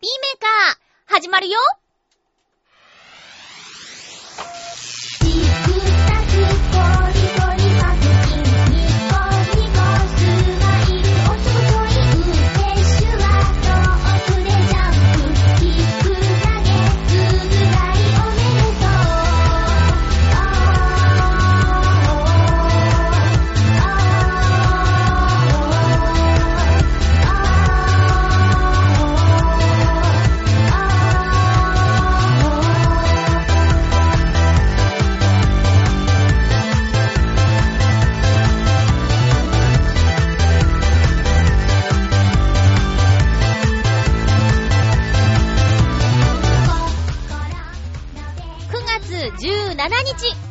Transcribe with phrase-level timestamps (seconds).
[0.00, 1.58] ピーメーカー、始まるよ。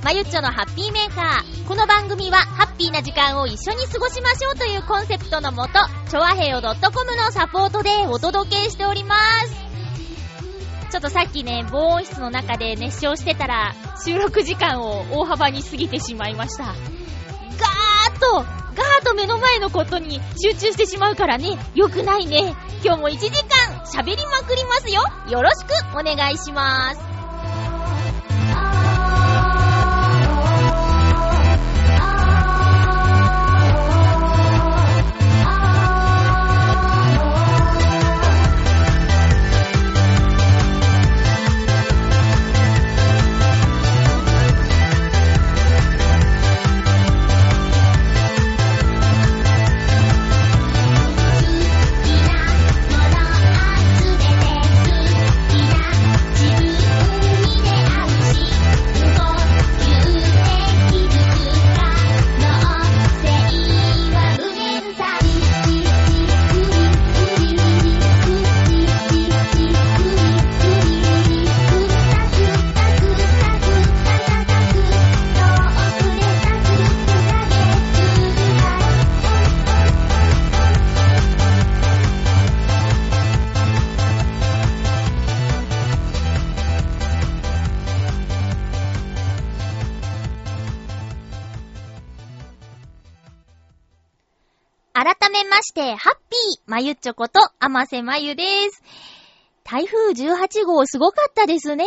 [0.08, 1.68] まゆっちょのハッピーメーカー。
[1.68, 5.74] この番組は、ハッピーな時間を一緒に過ごしましょうというコンセプトのもと、
[6.10, 9.52] ちょわへよ .com のサポートでお届けしております。
[10.92, 16.64] ちょっとさっきね、防音室の中で熱唱してたら、収録時間を大幅に過ぎてしまいました。
[16.64, 16.74] ガー
[18.16, 22.56] ッと、ガーッと目の前のことに集中してしまうからね、良くないね。
[22.82, 25.04] 今日も1時間喋りまくりますよ。
[25.28, 27.07] よろしくお願いします。
[95.78, 98.82] して、ハッピーまゆっちょこと、あませまゆです。
[99.64, 101.86] 台風18号すごかったですね。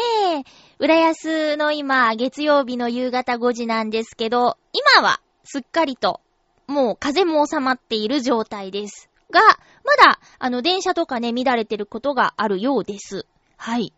[0.78, 4.56] 浦安の今、月曜日の夕方5時なんですけど、
[4.94, 6.20] 今はすっかりと、
[6.68, 9.10] もう風も収まっている状態です。
[9.32, 13.26] が、まだ、あの、電車とかね、乱れてることがあるようです。
[13.56, 13.92] はい。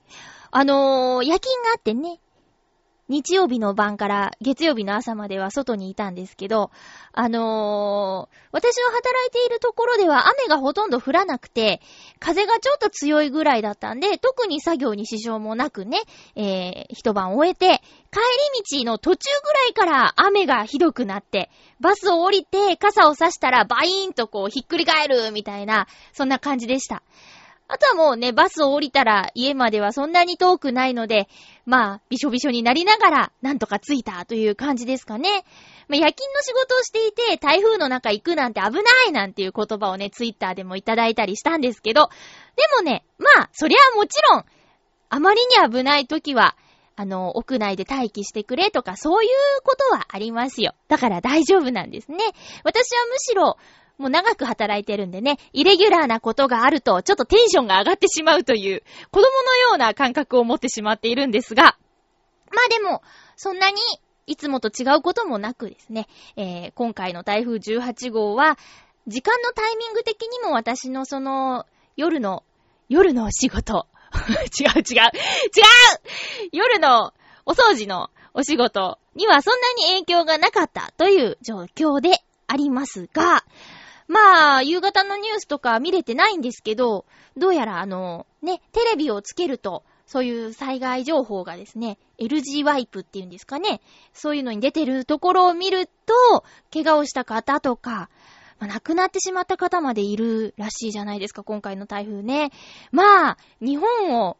[0.50, 2.18] あのー夜勤があってね、
[3.12, 6.70] 日曜日の晩から月曜日の朝までは外にいたんですけど、
[7.12, 11.80] あのー私の働いているところでは雨がほとんど降らなくて、
[12.20, 16.02] 風がちょっと強いぐらいだったんで、特に作業に支障もなくね、
[16.36, 17.80] えー、一晩終えて、
[18.10, 18.20] 帰
[18.76, 27.02] り道の途中ぐらいから雨がひどくなって、バスを降りて傘を差したらバイーンとこうひっくり返るみたいな、そんな感じでした。
[27.72, 31.26] あとはもうね、バスを降りたら家まではそんなに遠くないので、
[31.64, 35.46] まあ、びしょびしょになりながら、なんとか着いたという感じですかね。
[35.88, 42.10] まあ、夜勤の仕事をしていて、台風の中行くなんて危ないなんていう言葉をね、ツイッターでもいただいたりしたんですけど、
[42.56, 44.44] でもね、まあ、そりゃもちろん、
[45.08, 46.58] あまりに危ない時は、
[46.94, 49.30] あの、屋内で待機してくれとか、そういう
[49.64, 50.74] ことはありますよ。
[50.88, 52.18] だから大丈夫なんですね。
[52.64, 53.56] 私はむしろ、
[53.98, 61.70] もう長く働いてるんでね、イレギュラーなことがあると、ちょっとテンションが上がってしまうという、子供のような感覚を持ってしまっているんですが、ま
[62.66, 63.02] あでも、
[63.36, 63.76] そんなに、
[64.26, 68.58] いつもと違うこともなくですね、えー今回の台風18号は、
[69.06, 71.66] 時間のタイミング的にも私のその、
[71.96, 72.44] 夜の、
[72.88, 73.86] 夜のお仕事、
[74.60, 75.12] 違う違う、違う！
[76.52, 77.12] 夜の
[77.46, 83.44] お掃除のお仕事にはそんなに影響がなかったという状況でありますが、
[84.08, 87.04] まあ、夕方のニュースとか見れてないんですけど、
[87.36, 93.80] どうやらあの、ね、テレビをつけると、そういう災害情報がですね、LG ワイプっていうんですかね、
[94.12, 98.10] そういうのに出てるところを見ると、怪我をした方とか、
[98.58, 102.50] まあ亡くなってしまった方までいるらしいじゃないですか、今回の台風ね。
[102.90, 104.36] まあ、日本を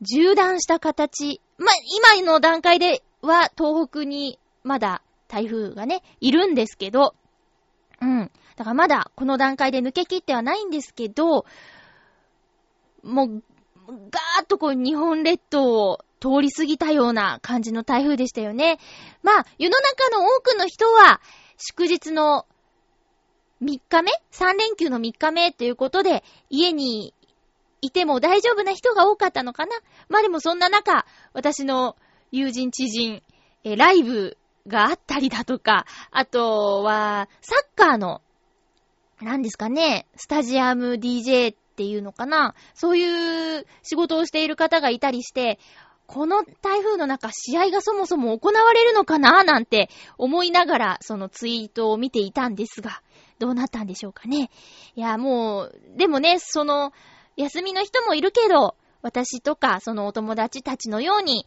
[0.00, 1.40] 縦断した形。
[1.58, 1.74] まあ、
[2.16, 7.14] 今の段階では東北にまだ台風がね、いるんですけど、
[8.00, 8.30] うん。
[8.62, 11.46] だからまだこの段階で抜け切ってはないんですけど、
[13.02, 13.42] もう、
[13.88, 18.78] ガーッとこう日本列島を通り過ぎたような感じの台風でしたよね。
[19.24, 21.20] まあ、世の中の多くの人は、
[21.56, 22.46] 祝日の
[23.60, 27.14] 3日目 ?3 連休の3日目ということで、家に
[27.80, 29.72] いても大丈夫な人が多かったのかな？
[30.08, 31.96] まあでもそんな中、私の
[32.30, 33.24] 友人知人、
[33.64, 34.38] えライブ
[34.68, 38.22] があったりだとか、あとは、サッカーの、
[39.22, 45.58] 何ですかね、スタジアム DJ っていうのかなそういう仕事をしている方がいたりして、
[46.06, 49.88] この台風の中、試合がそもそも行われるのかななんて
[50.18, 53.00] 思いながら、そのツイートを見ていたんですが、
[53.38, 54.50] どうなったんでしょうかね。
[54.94, 56.92] いや、もう、でもね、その、
[57.36, 61.46] 休みの人もいるけど、私とか、そのお友達たちのように、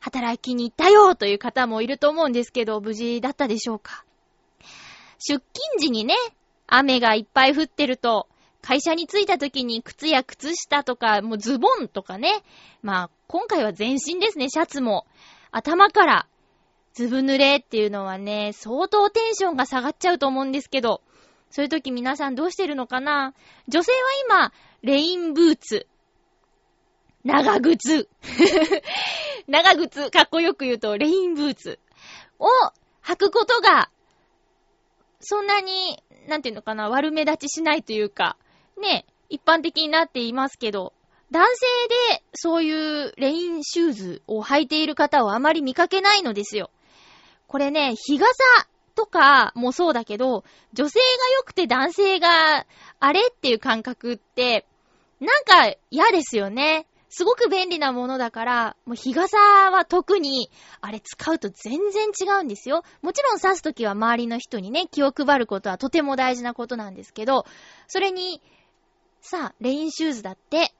[0.00, 4.04] 働きに行ったよという方もいると思うんですけど、無事だったでしょうか。
[5.18, 6.14] 出勤時にね、
[6.66, 8.28] 雨がいっぱい降ってると、
[8.62, 12.42] 会社に着いた時に靴や靴下とか、もうズボンとかね。
[12.82, 15.06] まあ、今回は全身ですね、シャツも。
[15.52, 16.26] 頭から
[16.96, 21.02] ずぶ濡れっていうのはね、相当テンションが下がっちゃうと思うんですけど、
[21.50, 23.34] そういう時皆さんどうしてるのかな？
[23.68, 24.52] 女性は今、
[24.82, 25.86] レインブーツ。
[27.22, 28.08] 長靴。
[29.46, 31.78] 長靴、かっこよく言うと、レインブーツ
[32.38, 32.46] を
[33.04, 33.90] 履くことが、
[35.20, 38.36] そんなに、なんていうのかな、悪目立ちしないというか、
[38.80, 40.92] ね、一般的になっていますけど、
[41.30, 41.66] 男性
[42.14, 42.72] でそうい
[43.08, 46.70] うレインシューズを履いている方をあまり見かけないのですよ。
[47.48, 48.32] これね、日傘
[48.94, 51.04] とかもそうだけど、女性が
[51.38, 52.66] 良くて男性が
[53.00, 54.66] あれっていう感覚って、
[55.20, 56.86] なんか嫌ですよね。
[57.16, 60.50] すごく便利なものだから、もう日傘は特に、
[60.82, 62.82] あれ使うと全然違うんですよ。
[63.00, 67.46] もちろん刺すときは周りの人にね、気を配ることはとても大事なことなんですけど、
[67.88, 68.42] それに、
[69.22, 70.74] さあ、レインシューズだって、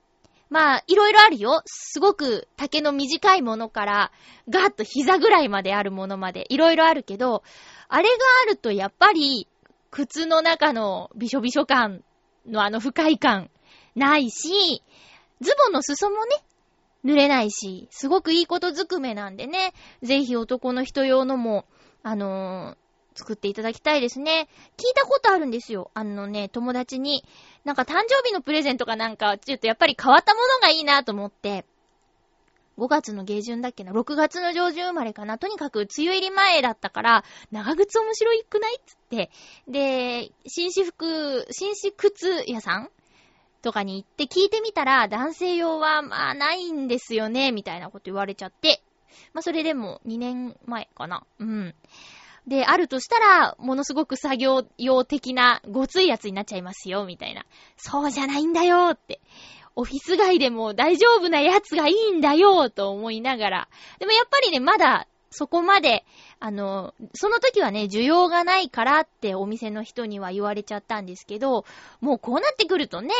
[0.50, 1.62] まあ、いろいろあるよ。
[1.64, 4.12] すごく丈の短いものから、
[4.50, 7.44] ガーッと膝ぐらいまであるものまで、いろいろあるけど、
[7.88, 9.48] あれがあるとやっぱり、
[9.90, 12.04] 靴の中のびしょびしょ感
[12.46, 13.48] のあの不快感
[13.94, 14.82] ないし、
[15.40, 16.30] ズボンの裾もね、
[17.04, 21.64] 濡れないし、すごくいいことずくめなんでね、ぜひ男の人用のも、
[22.02, 22.76] あのー、
[23.18, 24.48] 作っていただきたいですね。
[24.76, 25.90] 聞いたことあるんですよ。
[25.94, 27.24] あのね、友達に。
[27.64, 31.64] なんか誕生日のプレゼントかなんか、ちょっとやっぱり変わったものがいいなと思って、
[32.78, 35.38] 5月の下旬だっけな ?6 月の上旬生まれかな？
[35.38, 39.30] とにかく梅雨入り前だったから、長靴面白いくないっつって。
[39.66, 42.90] で、紳士服、紳士靴屋さん
[43.66, 48.80] とかに行って聞いてみたら、男性用はまあないんですよね、みたいなこと言われちゃって。
[49.34, 51.24] まあそれでも2年前かな。
[51.40, 51.74] うん。
[52.46, 57.44] で、あるとしたら、ものすごく作業用的なごついやつになっちゃいますよ、みたいな。
[57.76, 59.20] そうじゃないんだよって。
[59.74, 63.68] オフィス街でも大丈夫なやつがいいんだよ、と思いながら。
[63.98, 66.04] でもやっぱりね、まだそこまで、
[66.40, 71.66] あの、その時はね、需要がないからってお店の人には言われちゃったんですけど、
[72.00, 73.12] もうこうなってくるとね、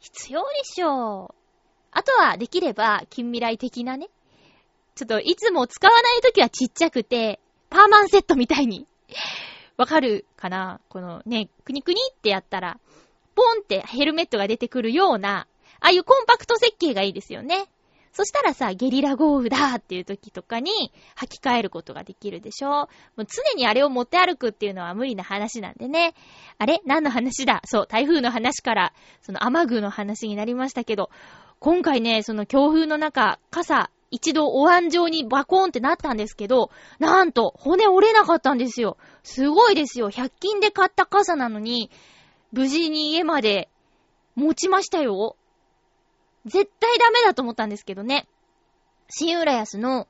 [0.00, 1.34] 必要でしょう。
[1.92, 4.08] あとは、できれば、近未来的なね。
[4.94, 8.86] ちょっと、いつも使わないときはちっちゃくて、パーマンセットみたいに。
[9.76, 10.80] わかるかな？
[10.88, 12.78] このね、くにくにってやったら、
[13.34, 15.46] ポンってヘルメットが出てくるような、
[15.80, 17.66] ああいうコンパクト設計がいいですよね。
[18.12, 26.14] そしたらさ、ゲリラ豪雨だっていう時とかに履き替えることができるでしょもう常にあれを持って歩くっていうのは無理な話なんでね。
[26.58, 26.80] あれ？
[26.84, 27.62] 何の話だ？
[27.64, 28.92] そう、台風の話から、
[29.22, 31.10] その雨具の話になりましたけど、
[31.60, 38.96] 今回ね、その強風の中、傘、一度お椀状にバコーンってなったんですけど、なんと、骨折れなかったんですよ。
[39.22, 40.10] すごいですよ。
[40.10, 41.90] 100均で買った傘なのに、
[42.50, 43.68] 無事に家まで
[44.34, 45.36] 持ちましたよ。
[46.46, 48.26] 絶対ダメだと思ったんですけどね。
[49.08, 50.06] 新浦安の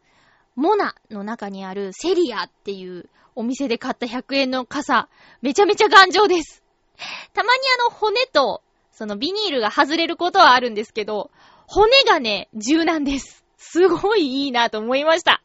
[0.54, 5.08] モナの中にあるセリアっていうお店で買った100円の傘、
[5.42, 6.62] めちゃめちゃ頑丈です。
[7.32, 11.30] たまにあの骨と、そのビニールが外れることはあるんですけど、
[11.66, 13.44] 骨がね、柔軟です。
[13.56, 15.42] すごいいいなと思いました。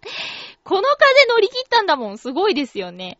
[0.63, 3.19] この風乗り切ったんだもん、すごいですよね。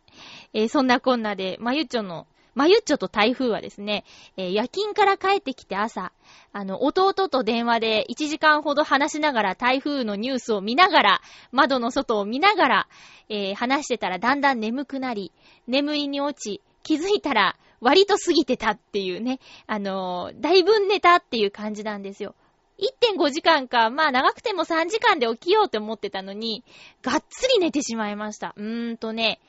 [0.52, 4.04] えー、そんなこんなで、まゆっちょのまゆっちょと台風はですね、
[4.38, 6.10] えー、夜勤から帰ってきて朝、
[6.52, 11.20] あの、弟と電話で1時間ほど話しながら台風のニュースを見ながら、
[11.52, 12.88] 窓の外を見ながら、
[13.28, 15.32] えー、話してたらだんだん眠くなり、
[15.68, 22.34] 眠いに落ち、気づいたら割と過ぎてたっていうね、あのー、だいぶ寝たっていう感じなんですよ。
[22.78, 26.64] 1.5時間か、まあ長くても3時間で起きようって思ってたのに、
[27.02, 28.54] がっつり寝てしまいました。
[28.56, 29.40] うーんとね、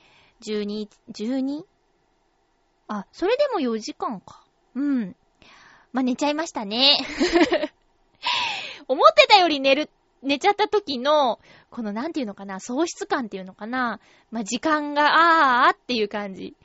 [0.46, 1.64] 12、12?
[2.88, 4.44] あ、それでも4時間か。
[4.76, 5.16] うん。
[5.92, 6.98] まあ、寝ちゃいましたね。
[8.88, 9.90] 思ってたより寝る、
[10.22, 11.40] 寝ちゃった時の、
[11.70, 14.00] このなんていうのかな、喪失感っていうのかな。
[14.32, 16.56] まあ、時間が、あーっていう感じ。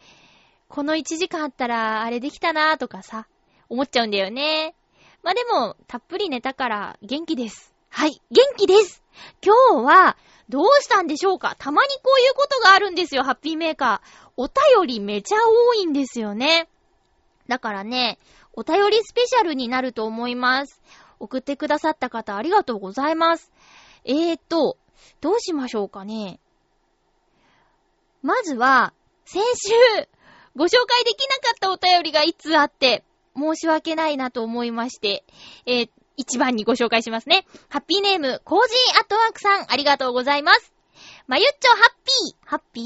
[0.68, 3.26] この1時間あったら、あれできたなーとかさ、
[3.68, 4.74] 思っちゃうんだよね。
[5.22, 7.71] まあ、でも、たっぷり寝たから元気です。
[7.94, 9.02] はい、元気です
[9.44, 10.16] 今日は、
[10.48, 11.56] どうしたんでしょうか？
[11.58, 14.30] たまにこういうことがあるんですよ、ハッピーメーカー。
[14.38, 16.70] お便りめちゃ多いんですよね。
[17.48, 18.18] だからね、
[18.54, 20.80] お便りスペシャルになると思います。
[21.20, 23.52] 送ってくださった方ありがとうございます。
[24.04, 24.78] えーと、
[25.20, 26.40] どうしましょうかね？
[28.22, 28.94] まずは、
[29.26, 30.08] 先週、
[30.56, 33.04] ご紹介できなかったお便りが一通あって、
[33.36, 35.24] 申し訳ないなと思いまして、
[35.66, 37.46] えー、一番にご紹介しますね。
[37.68, 40.72] ハッピーネーム、コージーアットワークさん、ありがとうございます。
[41.26, 42.84] まゆっちょハッピー、ハッピー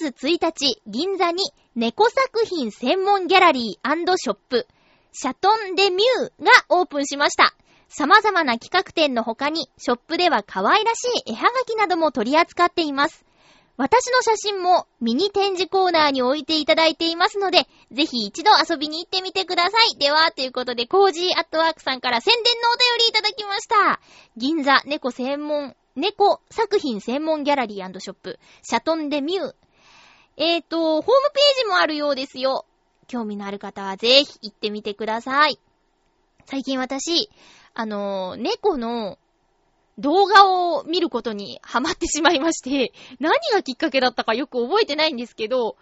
[0.00, 1.42] ?9 月1日、銀座に
[1.74, 4.66] 猫作品専門ギャラリーショップ、
[5.12, 7.54] シャトンデミューがオープンしました。
[7.88, 13.24] 様々な企画展の他に、ショップでは可愛らしい絵はがきなども取り扱っています。
[13.78, 19.96] 私の写真もミニ展示コーナーに置いていただいていますので、ぜひ一度遊びに行ってみてください。
[19.96, 24.00] では、ということで、コージーアットワークさんから宣伝のお便りいただきました。
[24.36, 29.54] 銀座猫専門、猫作品専門ギャラリーショップ、シャトンデミュー。
[30.38, 32.66] えーと、ホームページもあるようですよ。
[33.06, 35.60] 興味のある方はぜひ行ってみてください。
[36.46, 37.30] 最近私、
[37.74, 39.18] あの猫の
[39.98, 45.76] 動画を見ることにハマってしまいまして、何がきっかけだったかよく覚えてないんですけど、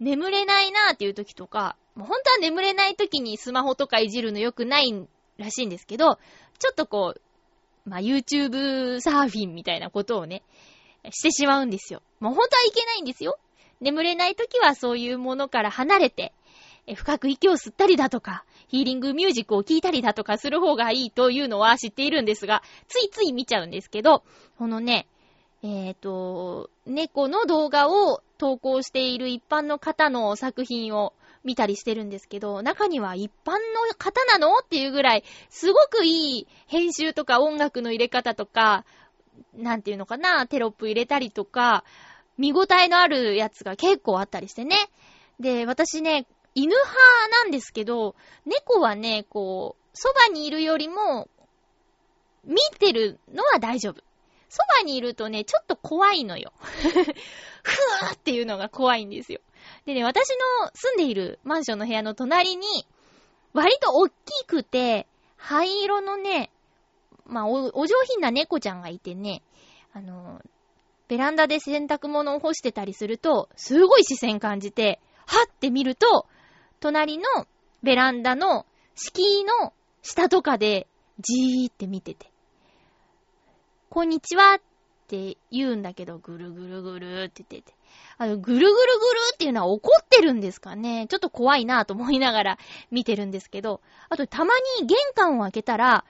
[0.00, 6.18] 眠れないなーっていう時とか、もう本当は眠れない時にスマホとかいじるの良くないらしいんですけど、
[6.58, 7.20] ちょっとこう、
[7.88, 10.42] まあ、YouTube サーフィンみたいなことをね、
[11.10, 12.02] してしまうんですよ。
[12.18, 13.38] もう本当はいけないんですよ。
[13.80, 16.32] 眠れない時はそういうものから離れて、
[16.94, 24.22] 深く息を吸ったりだとか、ヒーリングミュージックを聴いたりだとかする方がいいというのは知っているんですが、ついつい見ちゃうんですけど、
[24.58, 25.08] このね、
[25.64, 33.58] えっ、ー、と、猫の動画を投稿している一般の方の作品を見たりしてるんですけど、中には一般の
[33.98, 38.84] 方なのっていうぐらい、すごくいい編集とか音楽の入れ方とか、
[39.56, 41.82] なんていうのかな、テロップ入れたりとか、
[42.38, 44.76] 見応えのあるやつが結構あったりしてね。
[45.40, 48.14] で、私ね、犬派なんですけど、
[48.44, 51.28] 猫はね、こう、そばにいるよりも、
[52.44, 54.02] 見てるのは大丈夫。
[54.48, 56.52] そばにいるとね、ちょっと怖いのよ。
[56.82, 56.86] ふ
[58.02, 59.40] わーっていうのが怖いんですよ。
[59.86, 60.30] でね、私
[60.62, 62.86] の住んでいるマンションの部屋の隣に、
[63.52, 66.50] 割と大きくて、灰色のね、
[67.26, 69.42] まあお、お上品な猫ちゃんがいてね、
[69.92, 70.40] あの、
[71.08, 76.26] ベランダで洗濯物を干してたりすると、すごい視線感じて、はって見ると、
[76.80, 77.24] 隣の
[77.82, 80.86] ベランダの敷居の下とかで
[81.20, 82.32] じーって見てて。
[83.90, 84.60] こんにちはっ
[85.08, 87.78] て言うんだけど、ぐるぐるぐるって言ってて。
[88.16, 88.76] あの、ぐるぐるぐる
[89.34, 92.58] っていうのは怒ってるんですかねちょっと怖いなと思いながら
[92.90, 96.06] 見てるんですけど、あとたまに玄関を開けたら、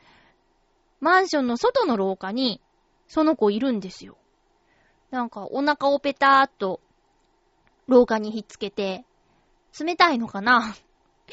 [1.01, 2.61] マンションの外の廊下に、
[3.09, 4.17] その子いるんですよ。
[5.11, 6.81] なんかお腹をペターっと
[7.89, 9.05] 廊下にひっつけて、
[9.79, 10.75] 冷たいのかな？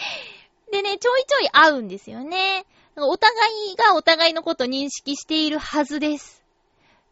[0.72, 2.66] でね、ちょいちょい会うんですよね。
[2.96, 3.34] お互
[3.74, 6.44] いがお互いのこと認識しているはずです。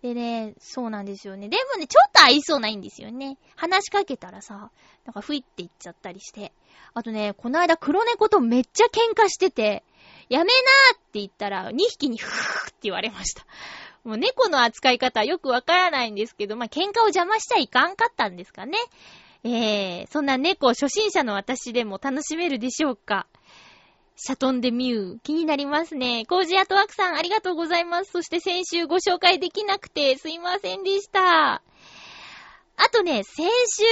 [0.02, 1.50] でね、そうなんですよね。
[1.50, 3.38] でもね、ちょっと合いそうないんですよね。
[3.56, 4.72] 話しかけたらさ、
[5.06, 6.54] なんかふいって言っちゃったりして。
[6.94, 9.84] あとね、この間黒猫とめっちゃ喧嘩してて、
[10.30, 13.46] やめなーって言ったら2匹にふーって言われました。
[14.04, 18.78] もう猫の扱い方よくわからないんですけど、まあ、喧嘩を邪魔しちゃいかんかったんですかね。
[19.48, 23.28] えー、そんな猫初心者の私でも楽しめるでしょうか？
[24.16, 25.20] シャトンデミュー。
[25.20, 26.26] 気になりますね。
[26.26, 28.12] コージアトワークさん、ありがとうございます。
[28.12, 31.62] そして先週ご紹介できなくてすいませんでした。
[32.78, 33.84] あとね、先週、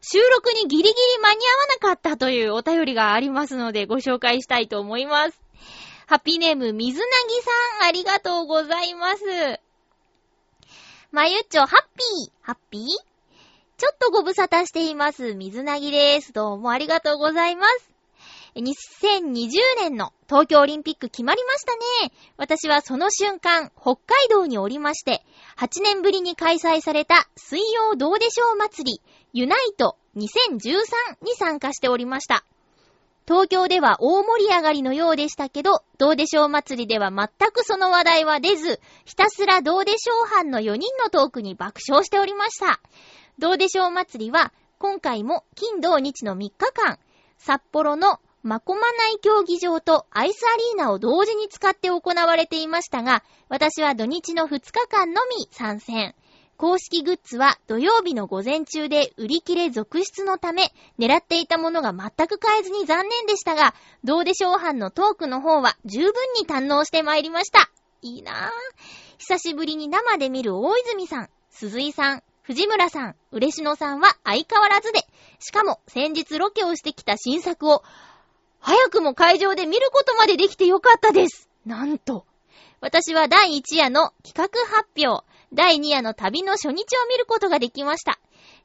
[0.00, 5.40] 収録にギリギリ間に合わなかったというお便りがありますのでご紹介したいと思います。
[6.06, 7.10] ハッピーネーム、水なぎ
[7.80, 9.60] さん、ありがとうございます。
[11.12, 13.13] まゆっちょ、ハッピー、ハッピー？
[13.84, 15.34] ちょっとご無沙汰しています。
[15.34, 16.32] 水なぎです。
[16.32, 17.90] どうもありがとうございます。
[18.56, 21.74] 2020年の東京オリンピック決まりました
[22.06, 22.10] ね。
[22.38, 25.22] 私はその瞬間、北海道におりまして、
[25.58, 29.02] 8年ぶりに開催された水曜どうでしょう祭り、
[29.34, 30.70] ユナイト2013
[31.20, 32.42] に参加しておりました。
[33.26, 42.80] 東京では大盛り上がりのようでしたけど、どうでしょう祭りでは全くその話題は出ず、ひたすらどうでしょう班の4人のトークに爆笑しておりました。
[43.38, 46.98] どうでしょう祭りは、今回も金土日の3日間、
[47.36, 56.14] 札幌のマコマ内競技場とアイスアリーナを同時に使って行われていましたが、私は土日の2日間のみ参戦。
[56.56, 63.74] 公式グッズは土曜日の午前中で売り切れ続出のため、狙っていたものが全く買えずに残念でしたが、
[64.04, 67.70] どうでしょう班のトークの方は十分に堪能してまいりました。
[68.02, 68.34] いいなぁ。
[69.18, 75.00] 久しぶりに生で見る大泉さん、鈴井さん、藤村さん、嬉野さんは相変わらずで、
[75.38, 77.82] しかも先日ロケをしてきた新作を、
[78.60, 81.48] 早くも会場で見ることまでできてよかったです。
[81.64, 82.26] なんと。
[82.82, 85.24] 私は第1夜の企画発表、
[85.54, 88.20] 第2夜の旅の初日を見ることができました。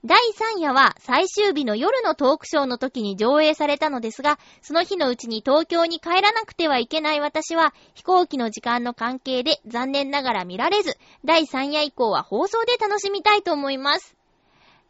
[0.06, 0.18] 第
[0.58, 14.16] 3夜は最終日の夜のトークショーの時に上映されたのですが、その日のうちに東京に帰らなくてはいけない私は、飛行機の時間の関係で残念ながら見られず、第3夜以降は放送で楽しみたいと思います。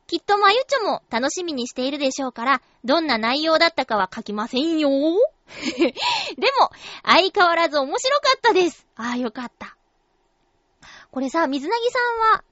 [0.06, 4.90] きっとまゆちょも楽しみにしているでしょうから、どんな内容だったかは書きませんよ。
[6.38, 6.70] でも、
[7.04, 8.86] 相変わらず面白かったです。
[8.96, 9.76] ああ、よかった。
[11.12, 12.44] これさ、水なぎさんは、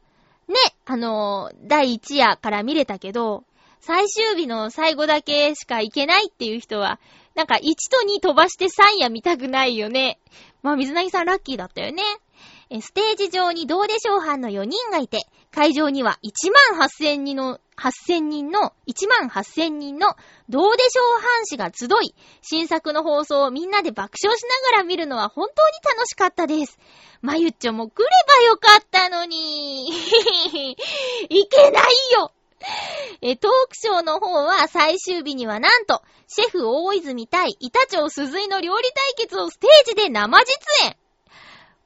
[0.48, 3.44] ね、あのー、第1夜から見れたけど、
[3.80, 7.00] 最終日の最後だけしか行けないっていう人は、
[7.36, 7.66] なんか1と
[8.08, 10.20] 2飛ばして3夜見たくないよね。
[10.63, 12.04] まあ、水なぎさんラッキーだったよね。
[12.69, 15.19] ステージ上にどうでしょう班の4人がいて、
[15.51, 20.15] 会場には1万8000人の、8000人の、1万8000人の
[20.50, 26.77] どうでしょう班士が集い、新作の放送をみんなで爆笑しながら見るのは本当に楽しかったです。
[27.21, 29.88] まゆっちょも来ればよかったのに。
[31.29, 31.83] いけない
[32.19, 32.31] よ
[33.21, 40.97] え、トークショーの方は最終日にはなんと、シェフ大泉対板長鈴井の料理対決をステージで生実演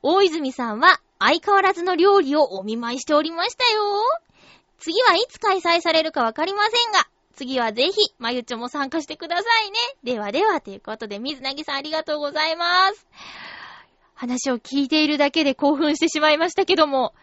[0.03, 3.81] 大泉さんは相変わらずの料理をお見舞いしておりましたよ。
[4.79, 9.77] 次はいつ開催されるかわかりませんが、次はぜひ、まゆちょも参加してくださいね。
[10.03, 13.05] ではでは、ということで、水なぎさんありがとうございます。
[14.15, 17.13] 話を聞いているだけで興奮してしまいましたけども、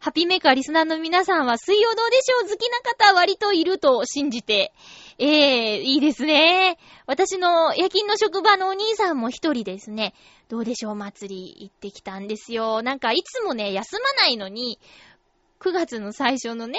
[0.00, 4.72] ハピーメーカーリスナーの皆さんは水曜どうでしょう好きな方割といると信じて、
[5.18, 6.78] ええー、いいですね。
[7.06, 10.14] 私の夜勤の職場のお兄さんも一人ですね、
[10.48, 12.80] どうでしょう祭り行ってきたんですよ。
[12.82, 14.78] なんかいつもね、休まないのに、
[15.58, 16.78] 9月の最初のね、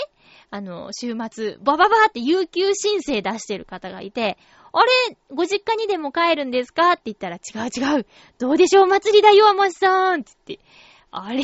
[0.50, 4.38] あの、週末、バババって有給申請出してる方がいて、
[4.72, 8.06] あれ、ご実家にでも帰るんですかって言ったら、違う違う。
[8.38, 10.60] どうでしょう祭りだよ、ましさんつって。
[11.12, 11.44] あれ？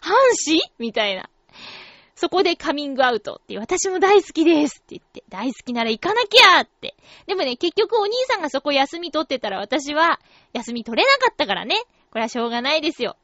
[0.00, 1.28] 半死みたいな。
[2.14, 6.94] そこでカミングアウトって、私も大好きですって言って、大好きなら行かなきゃって。
[7.26, 10.20] でもね、結局お兄さんがそこ休み取ってたら私は
[10.52, 11.76] 休み取れなかったからね。
[12.10, 13.16] これはしょうがないですよ。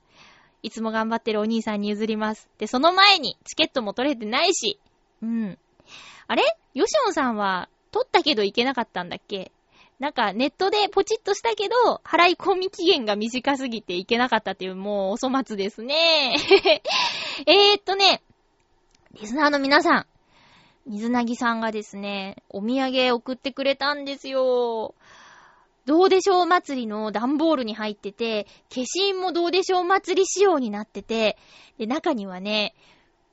[0.63, 2.49] いつも頑張ってるお兄さんに譲ります。
[2.57, 4.79] で、その前にチケットも取れてないし。
[5.23, 5.59] うん。
[6.27, 6.43] あれ？
[6.73, 9.53] ヨシオンさんは取ったけど行けなかったんだっけ？
[9.99, 16.37] なんかネットでポチッとしたけど、払い込み期限が短すぎて行けなかったっていう、もうお粗末ですね。
[17.47, 18.23] えーっとね、
[19.15, 20.07] リスナーの皆さん、
[20.87, 24.95] 水なぎさんがですね、お土産送ってくれたんですよ。
[25.87, 31.39] どうでしょう祭りの段ボールに入ってて、消印もどうでしょう祭り仕様になってて、
[31.79, 32.75] で、中にはね、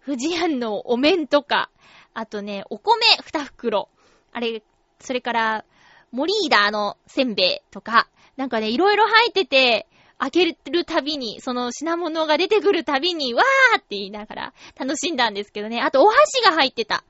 [0.06, 1.70] 富士庵のお面とか、
[2.14, 3.90] あとね、お米二袋。
[4.32, 4.64] あれ、
[5.00, 5.66] それから、
[6.14, 9.88] モリーダーのせんべいとか、なんかね、いろいろ入ってて、
[10.20, 15.82] 開けるたびに、その品物が出てくるたびに、わーって言いながら楽しんだんですけどね。
[15.82, 17.04] あと、お箸が入ってた。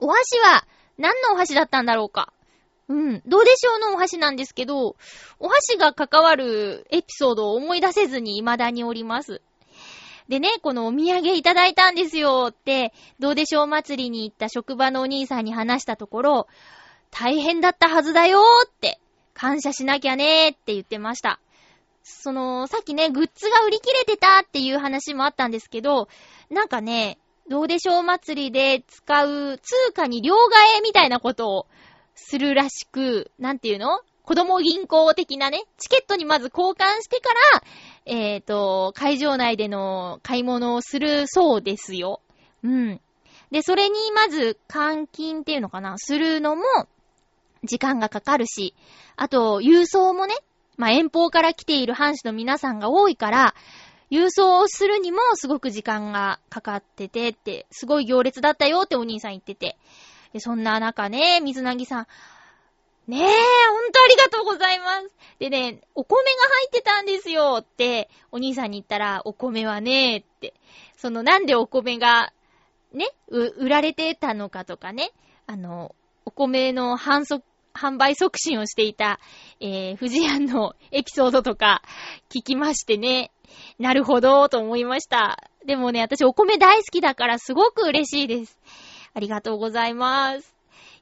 [0.00, 0.64] お箸は、
[0.96, 2.32] 何のお箸だったんだろうか。
[2.88, 3.22] うん。
[3.26, 4.96] どうでしょうのお箸なんですけど、
[5.40, 9.42] お箸が関わるエピソードを思い出せずに未だにおります。
[10.28, 16.46] でね、このお土産いただいたんですよって、どうでしょう祭りに行った職場のお兄さんに話したところ、
[17.16, 18.98] 大変だったはずだよーって、
[19.34, 21.38] 感謝しなきゃねーって言ってました。
[22.02, 26.08] その、さっきね、グッズが売り切れてたっていう話もあったんですけど、
[26.50, 31.66] なんかね、どうでしょう祭りで使う通貨に両替みたいなことを
[32.16, 34.00] するらしく、なんていうの？
[34.24, 37.62] 子供銀行的なね、チケットにまず交換してから、
[38.06, 42.20] えっ、ー、と、会場内での買い物をするそうですよ。
[42.64, 43.00] うん。
[43.50, 46.64] で、それにまず換金っていうのかな、するのも、
[47.64, 48.74] 時間がかかるし、
[49.16, 50.34] あと、郵送もね、
[50.76, 53.54] まあ、遠方から来ている藩士の皆さんが多いから、
[54.10, 59.76] 郵送をするにもすごく時間がかかっててって、すごい行列だったよってお兄さん言ってて。
[60.32, 62.06] でそんな中ね、水なぎさん、
[63.06, 65.14] ねえ、ほんとありがとうございます。
[65.38, 70.54] でね、お米が入ってたんですよって、お兄さんに言ったら、お米はねえって。
[70.96, 72.32] その、なんでお米が、
[72.92, 75.10] ね、売られてたのかとかね、
[75.46, 77.44] あの、お米の反則、
[77.74, 79.20] 販売促進をしていた、
[79.60, 81.82] えー、富士屋のエピソードとか
[82.30, 83.30] 聞きましてね、
[83.78, 85.38] なるほど、と思いました。
[85.66, 88.58] でもね、私お米大好きだからすごく嬉しいです。
[89.14, 90.54] ありがとうございます。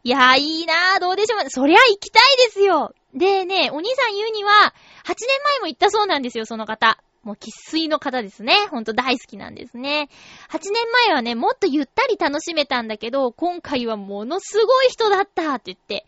[0.04, 1.48] いやー、いいなー、どうでしょう。
[1.48, 2.94] そりゃ行きたいですよ。
[3.14, 6.98] でね、お兄さん言うには、8年前も行ったそうなんですよ、その方。
[7.22, 8.54] もう喫水の方ですね。
[8.70, 10.08] ほんと大好きなんですね。
[10.50, 10.72] 8年
[11.06, 16.04] 前はね、もっとゆったり楽しめたんだけど、今回はものすごい人だったって言って、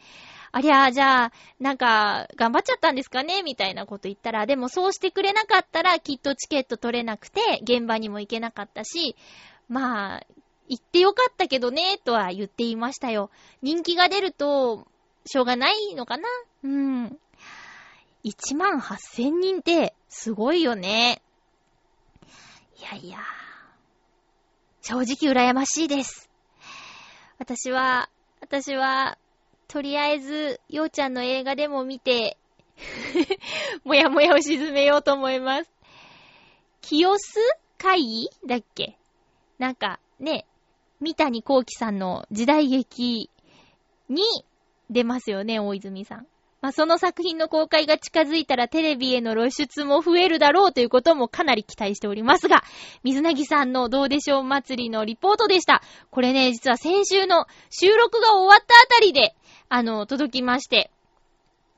[0.57, 3.43] ありゃあ、じゃあ、なんか、頑張っちゃったんですかね？
[3.43, 9.17] みたいなこと言ったら、でもそうしてくれなかったら、きっとチケット取れなくて、現場にも行けなかったし、
[9.69, 10.27] まあ、
[10.69, 13.31] 行ってよかったけどね、とは言っていましたよ。
[13.63, 14.87] 人気が出ると、
[15.27, 16.29] しょうがないのかな？
[16.63, 17.19] うん。
[18.25, 21.21] 1万8000人って、すごいよね。
[22.79, 23.19] いやいや。
[24.83, 26.31] 正直羨ましいです。
[27.41, 28.09] 私は、
[28.41, 29.19] 私は、
[29.69, 32.37] とりあえず、ようちゃんの映画でも見て
[33.85, 35.71] もやもやを沈めようと思います。
[36.81, 37.17] 清須
[37.79, 38.99] 会議だっけ？
[39.59, 40.47] なんか、ね、
[41.01, 43.31] 三谷幸喜さんの時代劇
[44.09, 44.23] に
[44.91, 46.27] 出ますよね、大泉さん。
[46.65, 52.65] まあ、その作品の公開が近づいたらテレビへの露出も増えるだろうということもかなり期待しておりますが、
[53.03, 55.83] 水なぎさんのどうでしょう祭りのリポートでした。
[56.11, 59.37] これね、実は先週の収録が終わったあたりで、
[59.69, 60.91] あの、届きまして、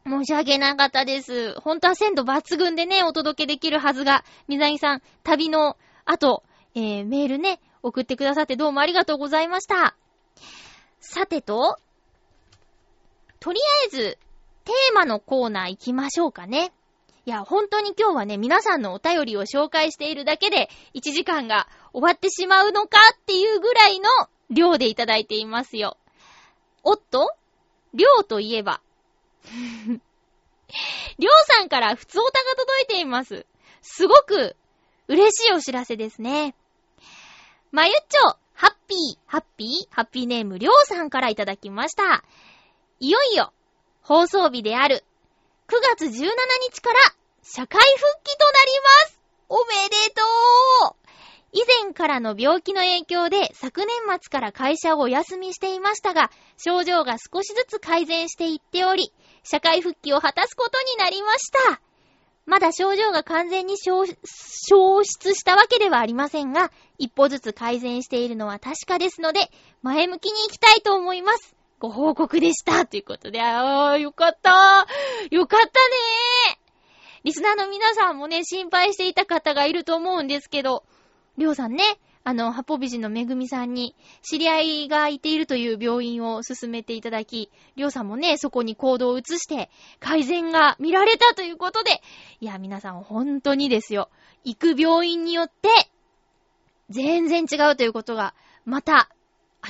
[0.05, 1.59] 申し訳なかったです。
[1.63, 6.45] 本当は鮮度抜群でね、お届けできるはずが、水なぎさん、旅の後、
[6.77, 9.97] えー、メールね、送ってくださってどうもありがとうございました。
[11.01, 11.77] さてと、
[13.41, 14.19] とりあえず、
[14.67, 16.73] テーマのコーナー行きましょうかね。
[17.25, 24.09] いや、本当に今日はね、皆さんのお便りを紹介しているだけで、1時間が終わってしまうのかっていうぐらいの
[24.51, 25.97] 量でいただいていますよ。
[26.83, 27.31] おっと？
[27.95, 28.81] 量といえば。
[31.19, 33.47] りょうさんから普通おたが届いています。
[33.83, 34.57] すごく
[35.07, 36.57] 嬉しいお知らせですね。
[37.71, 42.25] まゆっちょ、ハッピー、ハッピー、ハッピーネームりょうさんからいただきました。
[42.99, 43.53] いよいよ、
[44.07, 45.03] 放送日である
[45.67, 46.21] 9月17日
[46.81, 46.99] から
[47.43, 50.23] 社会復帰となりますおめでと
[50.93, 51.07] う
[51.53, 59.11] 以前からの病気の影響で昨年末から会社をお休みしていましたが、症状が少しずつ改善していっており、
[59.43, 61.81] 社会復帰を果たすことになりました。
[62.45, 71.56] まだ症状が完全に消失したわけではありませんが、一歩ずつ改善しているのは確かですので、前向きに行きたいと思います。
[71.87, 72.85] ご報告でした。
[72.85, 74.89] ということで、あー、よかった。
[75.31, 75.71] よかったね。
[77.23, 80.83] リスナーの皆さんもね、心配していた方がいると思うんですけど、
[81.39, 81.85] りょうさんね、
[82.25, 89.71] あの、八方美人のめぐみさんに、知り合いがいているという病院を進めていただき、りょうさんもね、そこに行動を移して、
[90.01, 92.03] 改善が見られたということで、
[92.41, 94.11] いや、皆さん本当にですよ、
[94.43, 95.69] 行く病院によって、
[96.91, 99.09] 全然違うということが、また、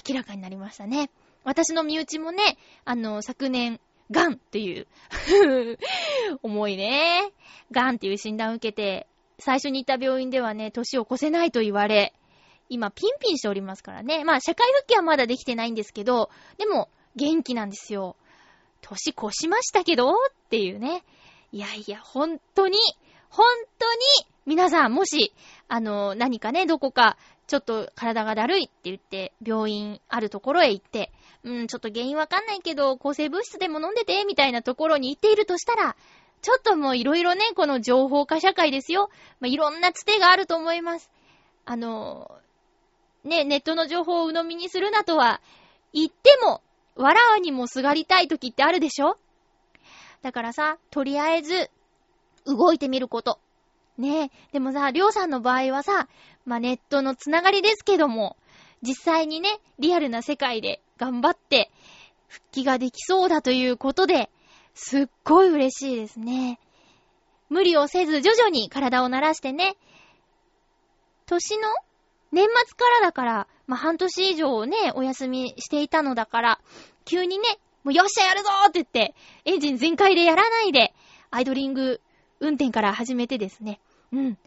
[0.09, 1.11] 明らかになりましたね。
[1.47, 3.81] 私の身内もね、あの、昨年、
[4.11, 4.89] ガンっていう
[6.43, 7.33] 重いね。
[7.71, 9.07] ガンっていう診断を受けて、
[9.39, 12.13] 最初に行った病院ではね、年を越せないと言われ、
[12.69, 14.25] 今ピンピンしておりますからね。
[14.25, 18.17] まあ、社会復帰はまだできてないんですけど、でも、元気なんですよ。
[18.81, 20.15] 年越しましたけどっ
[20.51, 21.05] ていうね。
[21.53, 22.77] いやいや、本当に、
[23.31, 23.47] 本
[23.79, 24.01] 当に、
[24.47, 25.33] 皆さん、もし、
[25.69, 31.13] あの、何かね、どこか、ちょっと体がだるいって言って、病院あるところへ行って、
[31.45, 35.97] うん、ちょっと原因わかんないけど、抗生物質でも飲んでて、みたいなところに行っているとしたら、
[36.43, 39.11] ちょっともういろいろね、この情報化社会ですよ。
[39.41, 41.11] まあ、いろんなつてがあると思います。
[41.65, 42.31] あの、
[43.25, 45.41] ね、ネットの情報を鵜呑みにするなとは、
[45.93, 46.63] 言っても、
[46.95, 49.19] わらわにもすがりたい時ってあるでしょ？
[50.23, 51.71] だからさ、とりあえず、
[52.45, 53.39] 動いてみること。
[53.99, 54.31] ねえ。
[54.53, 56.09] でもさ、りょうさんの場合はさ、
[56.47, 58.37] まあ、ネットのつながりですけども、
[58.83, 61.71] 実際にね、リアルな世界で頑張って、
[62.29, 64.31] 復帰ができそうだということで、
[64.75, 66.61] すっごい嬉しいですね。
[67.49, 69.77] 無理をせず徐々に体を慣らしてね。
[71.27, 71.69] 年の
[72.33, 76.61] 年末からだから、まあ、半年以上ね、お休みしていたのだから、
[77.05, 80.95] 急にね、もうよっしゃやるぞって言って、エンジン全開でやらないで、
[81.31, 82.01] アイドリング
[82.41, 83.81] 運転から始めてですね。
[84.13, 84.39] うん。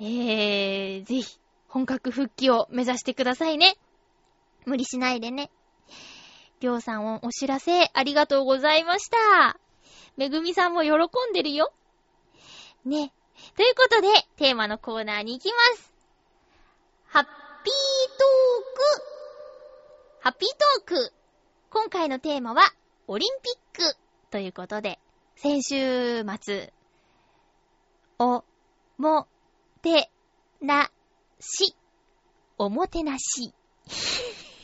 [0.00, 3.76] えー、ぜひ、本格復帰を目指してくださいね。
[4.64, 5.50] 無理しないでね。
[6.60, 9.58] りょうさんをお知らせありがとうございました。
[10.16, 10.92] めぐみさんも喜
[11.30, 11.72] んでるよ。
[12.86, 13.12] ね。
[13.56, 15.92] ということで、テーマのコーナーに行きます。
[17.06, 17.32] ハッピー
[18.18, 20.20] トーク。
[20.20, 21.12] ハッピートーク。
[21.70, 22.62] 今回のテーマは、
[23.06, 23.96] オリンピック
[24.30, 24.98] ということで、
[25.36, 26.72] 先週末、
[28.18, 28.44] お、
[28.98, 29.26] も、
[29.82, 30.10] て、
[30.60, 30.90] な、
[31.40, 31.74] し
[32.58, 33.52] おもてなし。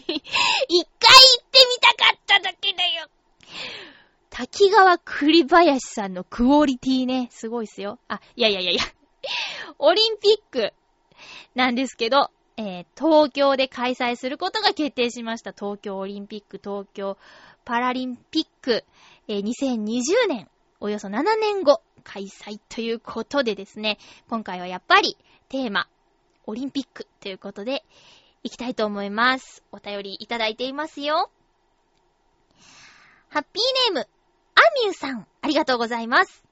[0.07, 3.09] 一回行ってみたかっただけだよ。
[4.31, 7.98] 滝川栗林さんのクオリティね、すごいっすよ。
[8.09, 8.83] あ、いやいやいやいや。
[9.79, 10.74] オリンピック
[11.55, 15.52] なんですけど、えー、東京で開催することが決定しました。
[15.52, 17.16] 東京オリンピック、東京
[17.64, 18.85] パラリンピック、
[19.29, 20.48] えー、2020年、
[20.81, 25.88] およそ7年後、開催ということでですね、今回はやっぱりテーマ、
[26.47, 27.85] オリンピックということで、
[28.45, 29.64] いきたいと思います。
[29.73, 31.31] お便りいただいていますよ。
[33.29, 34.09] ハッピーネーム、
[34.55, 36.45] アミューさん、ありがとうございます。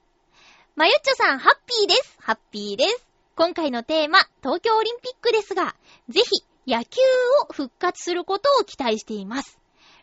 [0.75, 2.17] まゆっちょさん、ハッピーです。
[2.19, 3.07] ハッピーです。
[3.37, 5.73] 今回のテーマ、東京オリンピックですが、
[6.09, 6.99] ぜひ野球
[7.49, 9.57] を復活することを期待しています。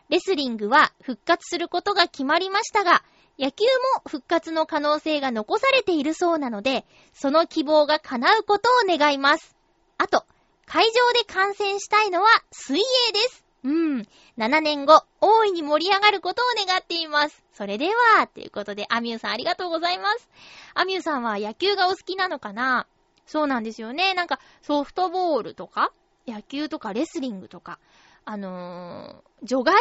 [0.09, 3.03] レスリングは復活することが決まりましたが、
[3.39, 3.65] 野球
[3.95, 9.55] も復活の可能性が残されているそうなので、その希望が叶うことを願います。
[9.97, 10.25] あと、
[10.65, 13.43] 会場で観戦したいのは水泳です。
[13.63, 14.07] うん。
[14.37, 17.43] 7年後、大いに盛り上がることを願っています。
[17.53, 20.29] それでは、ということで、アミューさんありがとうございます。
[20.73, 22.87] アミューさんは野球がお好きなのかな？
[23.25, 24.13] そうなんですよね。
[24.13, 25.91] なんか、ソフトボールとか、
[26.27, 27.79] 野球とかレスリングとか、
[28.25, 29.75] あのー、除外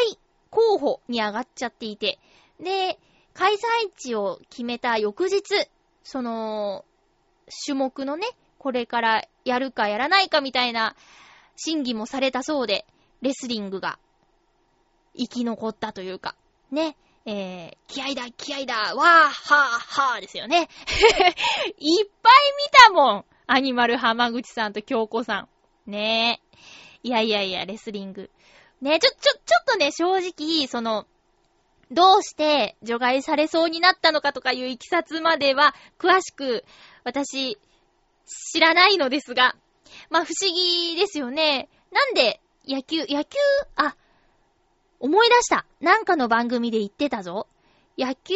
[0.50, 2.18] 候補に上がっちゃっていて、
[2.60, 2.98] で、
[3.34, 3.58] 開催
[3.96, 5.42] 地を決めた翌日、
[6.02, 6.84] その、
[7.64, 8.26] 種目のね、
[8.58, 10.94] これからやるかやらないかみたいな
[11.56, 12.86] 審議もされたそうで、
[13.20, 13.98] レスリングが
[15.16, 16.34] 生き残ったというか、
[16.70, 20.68] ね、えー、気合だ、気合だ、わー、はー、はーですよね。
[21.78, 25.48] いっぱい見たもんアニマル浜口さんと京子さ
[25.86, 25.90] ん。
[25.90, 26.58] ねえ。
[27.02, 28.30] いやいやいや、レスリング。
[28.80, 31.06] ねえ、ちょ、ちょ、ちょっとね、正直、その、
[31.92, 36.64] どうして除外されそうになったのかとかいういきさつまでは、詳しく、
[37.04, 37.58] 私、
[38.26, 39.56] 知らないのですが、
[40.10, 41.68] まあ不思議ですよね。
[41.90, 43.38] なんで野球、野球、
[43.76, 43.96] あ、
[45.00, 45.66] 思い出した。
[45.80, 47.48] なんかの番組で言ってたぞ。
[47.98, 48.34] 野球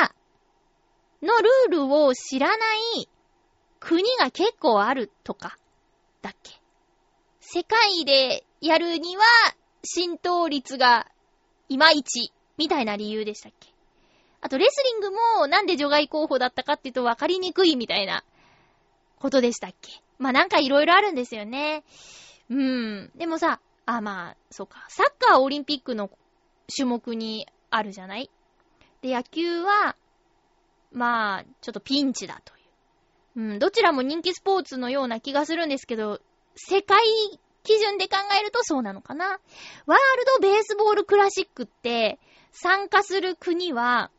[0.00, 0.14] が、
[1.22, 2.54] のルールを知らな
[2.96, 3.08] い
[3.78, 5.56] 国が結構あるとか、
[6.20, 6.60] だっけ。
[7.40, 9.24] 世界でやるには
[9.82, 11.10] 浸透率が
[11.68, 13.72] いまいち、みたいな理由でしたっけ？
[14.42, 18.22] あと、レスリングもなんで除外候補だったかっていうと分かりにくいみたいな
[19.18, 19.90] ことでしたっけ？
[20.18, 21.84] まあ、なんかいろいろあるんですよね。
[22.50, 23.10] うん。
[23.16, 24.84] でもさ、あ、まあ、そうか。
[24.88, 26.10] サッカーオリンピックの
[26.74, 28.30] 種目にあるじゃない？
[29.00, 29.96] で、野球は、
[30.92, 32.60] まあ、ちょっとピンチだという。
[33.52, 36.20] うん、どちらも人気スポーツのような気がするんですけど、
[36.56, 36.98] 世界
[37.62, 39.26] 基準で考えるとそうなのかな。
[39.26, 39.98] ワール
[40.42, 42.18] ドベースボールクラシックって、
[42.52, 44.10] 参加する国は、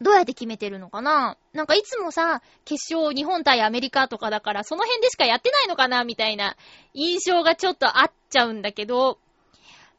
[0.00, 1.36] どうやって決めてるのかな？
[1.52, 6.04] なんかいつもさ、決勝日本対アメリカとかだから、その辺でしかやってないのかな？
[6.04, 6.56] みたいな
[6.94, 9.18] 印象がちょっとあっちゃうんだけど、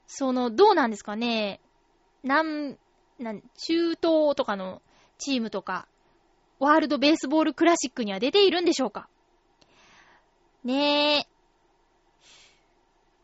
[0.05, 1.61] その、どうなんですかね？
[2.23, 2.77] なん、
[3.19, 4.81] なん、中東とかの
[5.17, 5.87] チームとか、
[6.59, 9.07] ワールドベースボールクラシックには出ているんでしょうか？
[10.63, 11.27] ねえ。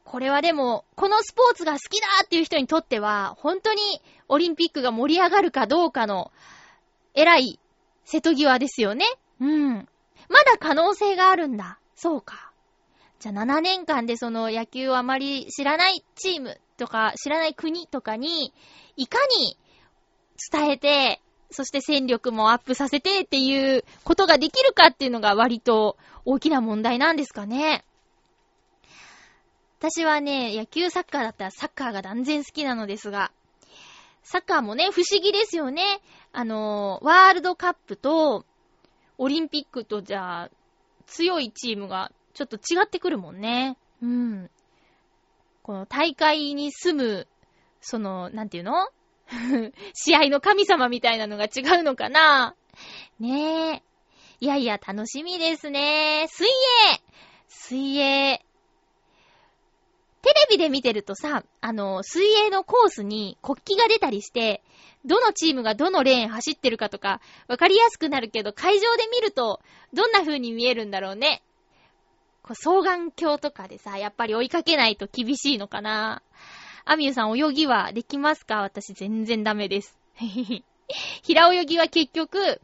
[0.05, 3.81] これはでも、このスポーツが好きだっていう人にとっては、本当に
[4.27, 6.31] オリンピックが盛り上がるかどうかの
[7.13, 7.59] 偉い
[8.05, 9.05] 瀬戸際ですよね。
[9.39, 9.87] うん。
[10.29, 11.79] まだ可能性があるんだ。
[11.95, 12.51] そうか。
[13.19, 18.53] じゃあ7年間でその野球をあまり知らないチームとか知らない国とかに、
[18.97, 19.57] いかに
[20.51, 27.83] 伝えて、そして戦力もアップさせてっていうことができるかっていうのが割と大きな問題なんですかね。
[29.81, 33.31] 私はね、野球サッカーだったらサッカーが断然好きなのですが、
[34.21, 36.01] サッカーもね、不思議ですよね。
[36.31, 38.45] あの、ワールドカップと、
[39.17, 40.49] オリンピックとじゃあ、
[41.07, 43.75] 強いチームがちょっと違ってくるもんね。
[44.03, 44.51] うん。
[45.63, 47.27] この大会に住む、
[47.81, 48.87] その、なんていうの？
[49.95, 52.53] 試合の神様みたいなのが違うのかな？
[53.19, 53.83] ねえ。
[54.41, 56.27] いやいや、楽しみですね。
[56.29, 56.51] 水泳
[57.47, 58.45] 水泳。
[60.21, 64.63] テレビで見てるとさ、あの、水泳のコースに国旗が出たりして、
[65.03, 69.61] どのチームがどのレーン走ってるかとか、わかりやすくなるけど、会場で見ると、
[69.93, 71.41] どんな風に見えるんだろうね。
[72.43, 76.21] こう双眼鏡とかでさ、やっぱり追いかけないと厳しいのかな。
[76.85, 78.61] アミューさん泳ぎはできますか？
[78.61, 79.97] 私全然ダメです。
[81.23, 82.61] 平泳ぎは結局、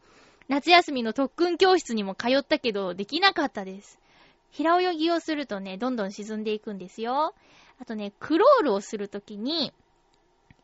[0.48, 3.98] 夏休みの特訓教室にも通ったけど、できなかったです。
[4.50, 7.34] 平泳ぎをするとね、どんどん沈んでいくんですよ。
[7.80, 9.72] あとね、クロールをするときに、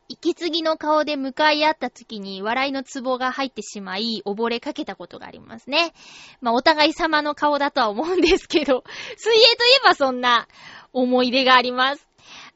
[0.08, 5.94] 息継ぎの顔で向かい合った時に笑いのツボが入ってしまい、溺れかけたことがありますね。
[6.40, 8.84] まあ、お互い様の顔だとは思うんですけど、
[9.16, 10.46] 水泳といえばそんな、
[10.92, 12.06] 思い出があります。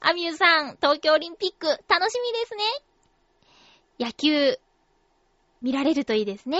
[0.00, 2.64] アミューさん、東京オリンピック、楽しみですね。
[3.98, 4.58] 野球、
[5.62, 6.58] 見られるといいですね。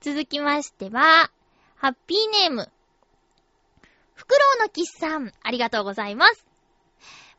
[0.00, 1.30] 続きましては、
[1.76, 2.70] ハッピーネーム。
[4.18, 6.44] フクロウのキスさん、ありがとうございます。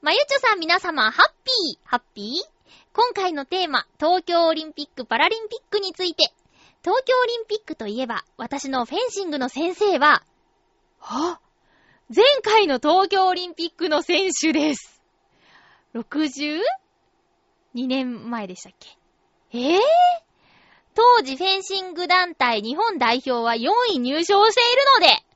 [0.02, 2.50] まゆちょさん皆様、ハッピー、ハッピー
[2.94, 6.32] 今回のテーマ、東京オリンピック・パラリンピックについて。
[6.82, 10.24] 東京オリンピックといえば、私のフェンシングの先生は、
[11.00, 11.42] は？
[12.16, 15.02] 前回の東京オリンピックの選手です。
[15.96, 16.62] 62
[17.74, 18.98] 年前でしたっけ？
[19.52, 19.82] えぇ、ー、
[20.96, 25.29] 当時フェンシング団体日本代表は4位入賞しているので、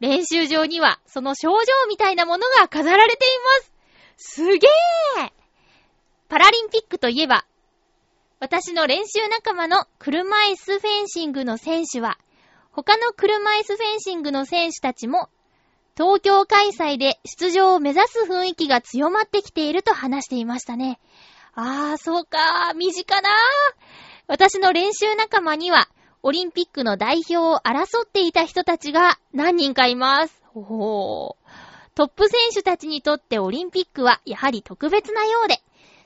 [0.00, 1.56] 練習場にはその症状
[1.88, 3.28] みたいなものが飾られてい
[3.60, 3.72] ます。
[4.16, 5.32] すげー
[6.28, 7.44] パラリンピックといえば、
[8.40, 12.18] 私の練習仲間の車椅子フェンシングの選手は、
[12.72, 15.28] 他の車椅子フェンシングの選手たちも
[15.96, 20.98] 東京開催で出場を目指す雰囲気が強まってきていると話していましたね。
[21.54, 23.30] あー、そうか身近な
[24.26, 25.88] 私の練習仲間には、
[26.26, 30.42] オリンピックの代表を争っていた人たちが何人かいます。
[30.54, 31.94] ほー。
[31.94, 35.60] トップ選手たちにとってオリンピックはやはり特別なようで、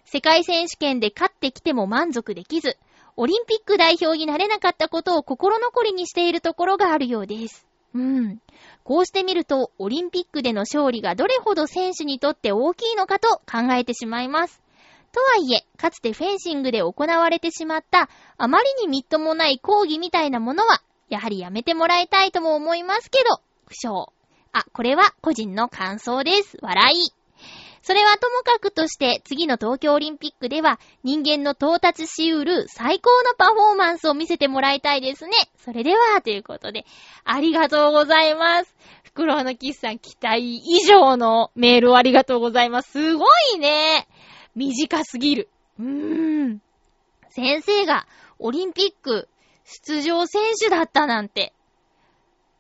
[0.07, 2.77] 世界選手権で勝ってきても満足できず、
[3.15, 7.65] オリンピック代表になれなかったことを心残りにしているところがあるようです。
[7.95, 8.41] うん。
[8.83, 14.61] こうしてみると、オリンピックでの勝利がどれほど選手にとって大きいのかと考えてしまいます。
[15.13, 24.13] とはいえ、かつてフェンシングで行われてしまった、あまりにみっともない抗議みたいなものは、やはりやめてもらいたいとも思いますけど、不詳。
[24.53, 26.59] あ、これは個人の感想です。
[26.61, 27.19] 笑い。
[27.83, 35.33] それはともかくとして、次の東京オリンピックでは、人間の到達しうる最高のパフォーマンスを見せてもらいたいですね。
[35.65, 36.85] それでは、ということで、
[37.25, 38.75] ありがとうございます。
[39.05, 42.91] フクロウのキスさん、期待以上のメールをありがとうございます。
[42.91, 44.07] すごいね。
[44.55, 45.49] 短すぎる。
[45.79, 46.63] うーん。
[47.31, 48.07] 先生が
[48.39, 49.29] オリンピック
[49.65, 51.53] 出場選手だったなんて。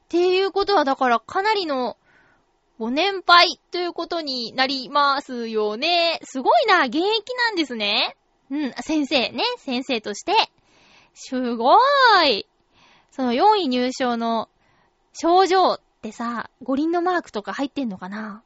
[0.04, 1.96] っていうことは、だからかなりの
[2.78, 6.20] ご年配ということになりますよね。
[6.22, 8.16] すごいな、現役なんですね。
[8.50, 10.32] うん、先生ね、先生として。
[11.14, 12.46] すごーい。
[13.10, 14.48] その4位入賞の
[15.12, 18.42] 症状ってさ、五輪のマークとか入ってんのかな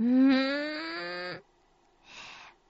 [0.00, 1.42] うーん。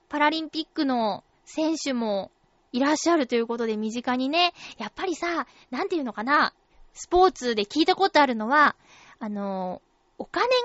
[0.09, 2.31] パラリンピックの選手も
[2.71, 6.53] いらっしゃるということで身近にね、やっぱりさ、なんていうのかな、
[6.93, 8.75] スポーツで聞いたことあるのは、
[9.19, 9.81] あの、
[10.19, 10.55] お金がね、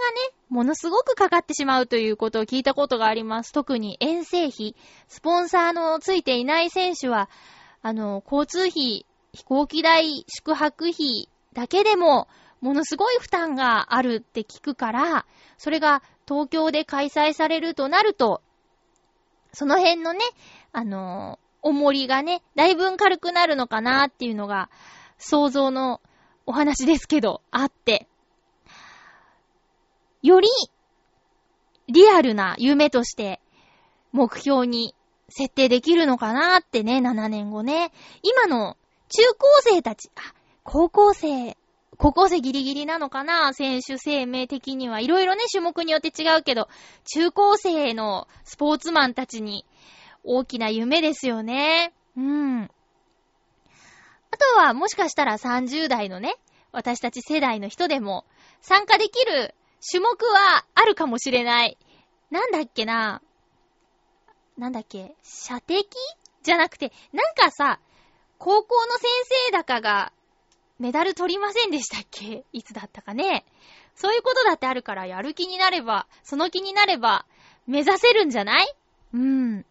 [0.49, 3.53] ものすごくかかってしまうということを聞いたことがあります。
[3.53, 4.75] 特に遠征費、
[5.09, 7.29] スポンサーのついていない選手は、
[7.83, 12.29] あの、交通費、飛行機代、宿泊費だけでも、
[12.61, 15.27] ものすごい負担があるって聞くから、
[15.59, 18.41] それが東京で開催されるとなると、
[19.53, 20.21] その辺のね、
[20.73, 24.71] あの、重りがね、だいぶ軽くなるのかなっていうのが、
[25.19, 26.01] 想像の
[26.47, 28.09] お話ですけど、あって。
[30.23, 30.49] より、
[31.89, 33.41] リアルな夢として、
[34.13, 34.95] 目標に
[35.29, 37.93] 設定できるのかなってね、7年後ね。
[38.23, 38.77] 今の
[39.09, 40.35] 中高生たち、あ、
[40.65, 41.57] 高校生、
[42.03, 43.55] 高校生ギリギリなのかな？
[43.55, 44.99] 選手生命的には。
[44.99, 46.69] いろいろね、種目によって違うけど、
[47.05, 49.65] 中高生のスポーツマンたちに
[50.25, 51.93] 大きな夢ですよね。
[52.17, 52.63] うん。
[52.65, 56.35] あとは、もしかしたら30代のね、
[56.73, 58.25] 私たち世代の人でも
[58.63, 59.55] 参加できる
[59.89, 61.79] 種目はあるかもしれない。
[62.33, 63.23] なんだっけな？
[64.59, 65.15] なんだっけ？
[65.23, 65.87] 射的？
[66.43, 67.79] じゃなくて、なんかさ、
[68.39, 69.09] 高校の先
[69.47, 70.13] 生だかが
[70.83, 72.45] メダル取りませんでしたっけ？
[72.53, 73.45] いつだったかね。
[73.95, 77.25] そういうことだってあるからやる気になれば、その気になれば
[77.69, 78.75] 目指せるんじゃない？
[79.15, 79.65] うん。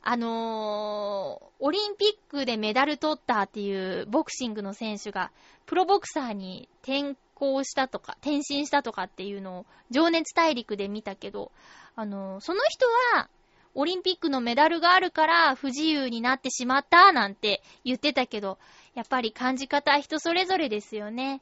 [0.00, 5.32] あのー、オリンピックでメダル取ったっていうボクシングの選手が、
[5.66, 11.50] プロボクサーに転校したとか、転身したとかっていうのを、情熱大陸で見たけど、
[11.96, 13.28] あのー、その人は、
[13.74, 18.58] オリンピックのメダルがあるから不自由になってしまったなんて言ってたけど、
[18.98, 21.40] やっぱり感じ方は人それぞれですよね。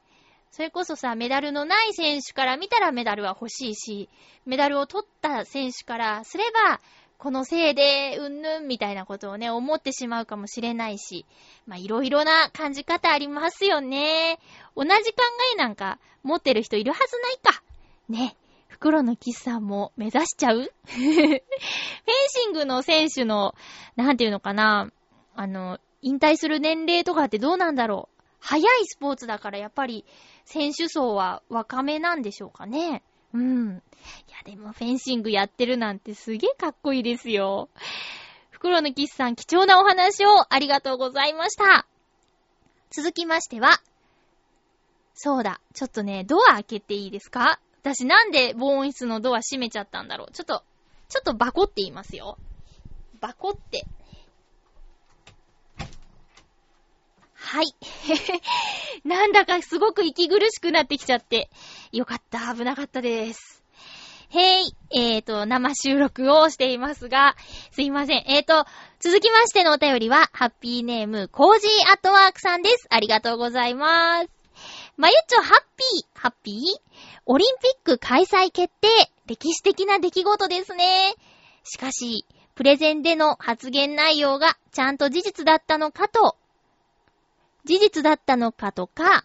[0.51, 4.11] それこそさ、メダルのない選手から見たらメダルは欲しいし、
[4.45, 6.83] メダルを取った選手からすれば、
[7.17, 11.25] このせいで、うんぬんみたいなことをね、思ってしまうかもしれないし、
[11.67, 14.39] まあ、いろいろな感じ方ありますよね。
[14.77, 15.23] 同じ考
[15.55, 17.63] えなんか持ってる人いるはずないか。
[18.11, 18.37] ね。
[18.69, 20.61] 袋のキスさんも目指しちゃう？
[20.85, 21.41] フェン
[22.29, 23.55] シングの選手の、
[23.97, 24.91] なんていうのかな、
[25.35, 28.23] あの、引退する年齢とかってどうなんだろう。
[28.39, 30.05] 早いスポーツだからやっぱり
[30.45, 33.03] 選手層は若めなんでしょうかね。
[33.33, 33.83] うん。
[34.29, 37.69] いや、でもフェンシングやってるなんてすげえかっこいいですよ。
[38.51, 41.87] 袋のキスさん、貴重なお話をありがとうございました。
[42.91, 43.81] 続きましては、
[45.15, 47.59] そうだ、ちょっとね、ドア開けていいですか？
[47.83, 50.33] 私なんで防音室のドア閉めちゃったんだろう。
[50.33, 50.63] ちょっと、
[51.09, 52.39] ちょっとバコって言いますよ。
[53.21, 53.85] バコって。
[57.47, 57.67] はい。
[59.09, 61.49] なんだかすごく息苦しくなってきちゃって。
[61.93, 63.63] よかった、危なかったです。
[64.31, 67.37] へい、えーと、生収録をしていますが、
[67.71, 68.25] すいません。
[68.27, 68.67] えーと、
[68.99, 72.89] 続きましてのお便りは、ハッピーネーム、コージーアットワークさんです。
[72.91, 74.29] ありがとうございます。
[74.97, 76.55] まゆちょ、ハッピー、ハッピー？
[77.27, 78.89] オリンピック開催決定。
[79.27, 81.15] 歴史的な出来事ですね。
[81.63, 82.27] しかし、
[82.57, 86.37] プレゼンでの発言内容がちゃんと事実だったのかと、
[87.67, 89.25] 事実だったのかとか、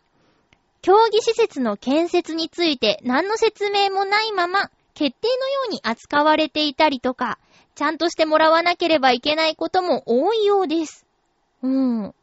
[0.81, 7.37] 競技施設の建設について何の説明もないまま、決定のように扱われていたりとか、
[7.75, 11.05] ちゃんとしてもらわなければいけないことも多いようです。
[11.61, 12.15] うん。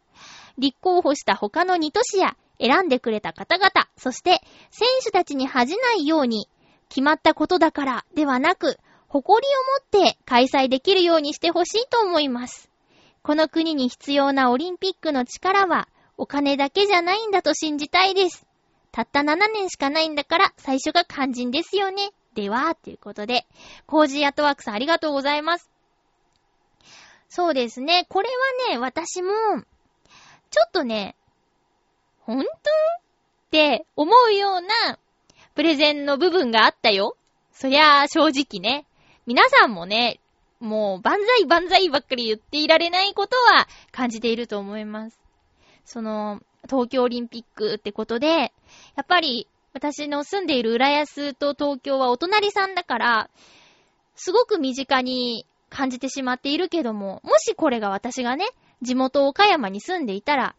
[0.59, 4.43] 立候補した他の2都市や選んでくれた方々、そして
[4.73, 6.49] 選手たちに恥じないように、
[6.89, 9.49] 決まったことだからではなく、誇り
[9.95, 12.69] を持って開催できるようにしてほしいと思います。
[13.23, 15.89] この国に必要なオリンピックの力は、
[16.19, 18.45] お金だけじゃないんだと信じたいです。
[18.91, 22.11] たった7年しかないんだから、最初が肝心ですよね。
[22.35, 23.47] では、ということで、
[23.87, 25.71] コージーアットワークさんありがとうございます。
[27.29, 28.07] そうですね。
[28.09, 28.29] これ
[28.69, 29.31] はね、私も、
[30.51, 31.15] ちょっとね、
[32.21, 32.51] ほんとっ
[33.51, 34.99] て思うような
[35.55, 37.17] プレゼンの部分があったよ。
[37.53, 38.87] そりゃあ正直ね。
[39.27, 40.21] 皆さんもね、
[40.59, 45.28] もう万歳万歳ばっかり言っていられないことは感じていると思います。
[45.89, 48.53] その、東京オリンピックってことで、
[48.95, 53.31] やっぱり私の住んでいる浦安と東京はお隣さんだから、
[54.15, 58.47] すごく身近に感じてしまっているけども、もしこれが私がね、
[58.83, 60.55] 地元岡山に住んでいたら、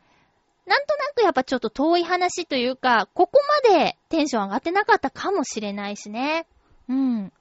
[0.66, 6.48] なんとなくやっぱちょっと遠い話というか、ここまでテンション上がってなかったかもしれないしね。
[6.88, 7.32] うん。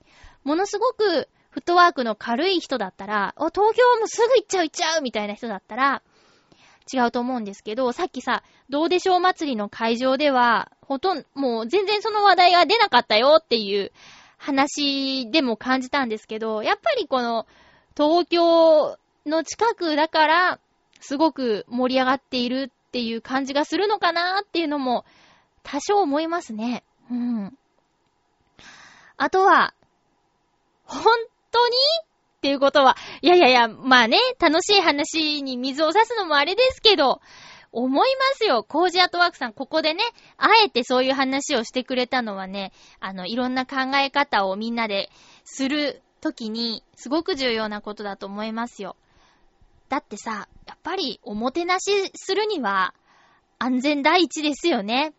[0.45, 6.03] ものすごくフットワークの軽い人だったら、お、東京もすぐ行っちゃう行っちゃうみたいな人だったら、
[6.93, 13.93] 違うと思うんですけど、さっきさ、どうでしょう祭りの会場では、ほとんど、もう全然その話題が出なかったよっていう
[14.37, 17.47] 話でも感じたんですけど、やっぱりこの、
[17.97, 20.61] 東京の近くだから、
[21.01, 25.05] すごく盛り上がっているっていう感じがするのかなっていうのも、
[25.63, 26.85] 多少思いますね。
[27.11, 27.59] うん。
[29.17, 29.75] あとは、
[30.85, 31.05] 本
[31.51, 31.75] 当に
[32.39, 37.21] っていうことは、いやいやいや、まあね、楽しい話に水を差すのもあれですけど、
[37.73, 38.63] 思いますよ。
[38.63, 40.05] コージアートワークさん、ここでね、
[40.37, 45.11] あえてそういう話をしてくれたのはね、あの、いろんな考え方をみんなで
[45.45, 48.95] するときに、すごく重要なことだと思いますよ。
[49.89, 52.95] だってさ、やっぱりおもてなしするには
[53.59, 55.13] 安全第一ですよね。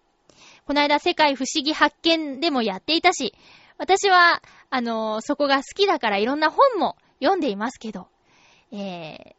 [0.65, 3.33] この間世界不思議発見でもやっていたし、
[3.77, 8.07] 私は、あの、そこが好きだからいろんな本も読んでいますけど、
[8.71, 9.33] えー、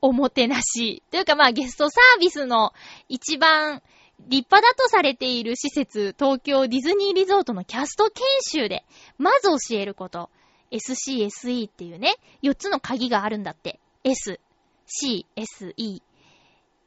[0.00, 1.02] おもてなし。
[1.10, 2.72] というかまあゲストサービスの
[3.08, 3.82] 一番
[4.28, 8.84] 立派だとされている施設、東京ディズニーリゾートのキャスト研修で、
[9.18, 10.30] まず教えること。
[10.70, 13.80] SCSE っていうね、4つの鍵があるんだって。
[14.04, 14.38] S、
[14.86, 16.00] C, S, E,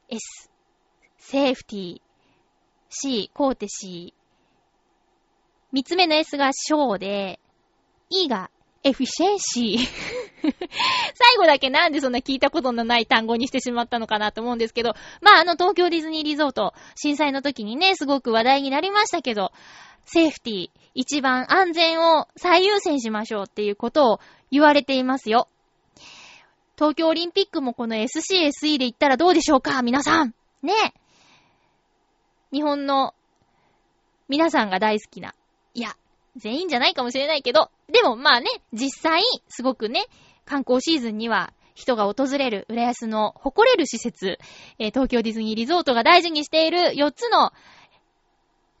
[0.08, 0.50] S,
[1.18, 2.00] セーフティー、
[2.88, 4.24] C, コーテシー。
[5.72, 7.40] 三つ目の S がショーで、
[8.08, 8.50] E が
[8.84, 10.23] エフィシェンシー。
[11.14, 19.52] 最後だけなんでそんな聞いたことのない単語にしてしまったのかなと思うんですけど、まああの東京ディズニーリゾート、震災の時にね、すごく話題になりましたけど、
[20.04, 24.20] セーフティー、一番安全を最優先しましょうっていうことを
[24.50, 25.48] 言われていますよ。
[26.76, 30.72] 東京オリンピックもこの SCSE で行ったらどうでしょうか皆さんね
[32.50, 33.14] 日本の
[34.28, 35.34] 皆さんが大好きな。
[35.74, 35.96] いや、
[36.36, 40.06] 全員じゃないかもしれないけど、でもまあね、実際、すごくね、
[40.44, 44.38] 観光シーズンには人が訪れる、浦安の誇れる施設、
[44.78, 47.52] えー、東京ディズニーリゾートが大事にしている4つの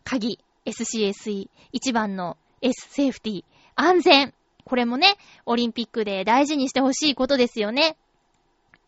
[0.04, 3.44] 鍵、SCSE、1番の S セーフティー、
[3.74, 4.34] 安全、
[4.64, 7.96] これもね、オリンピックで大事にしてほしいことですよね。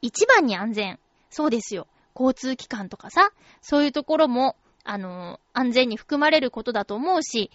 [0.01, 0.99] 一番に安全。
[1.31, 1.87] そうですよ。
[2.15, 7.51] 交通機関とかさ、そういうところも、あのー、安全に含まれることだと思うし、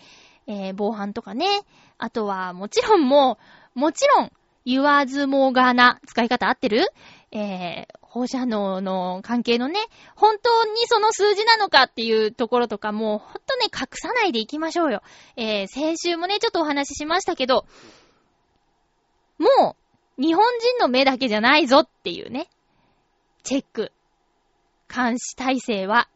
[0.48, 1.48] えー、防犯とかね。
[1.98, 3.40] あとは、もちろんも
[3.76, 4.32] う、もちろん、
[4.66, 6.86] 言わずもがな、使い方合ってる？
[7.32, 9.80] えー、放射能の関係のね、
[10.16, 15.02] 本当にその数字なのかっていうところとかも、ほんとね、隠さないでいきましょうよ。
[15.38, 17.66] えー、先週もね、ちょっとお話ししましたけど、
[19.40, 19.78] も
[20.20, 22.50] う、日本人の目だけじゃないぞっていうね、
[23.44, 23.92] チェック、
[24.94, 26.10] 監視体制は、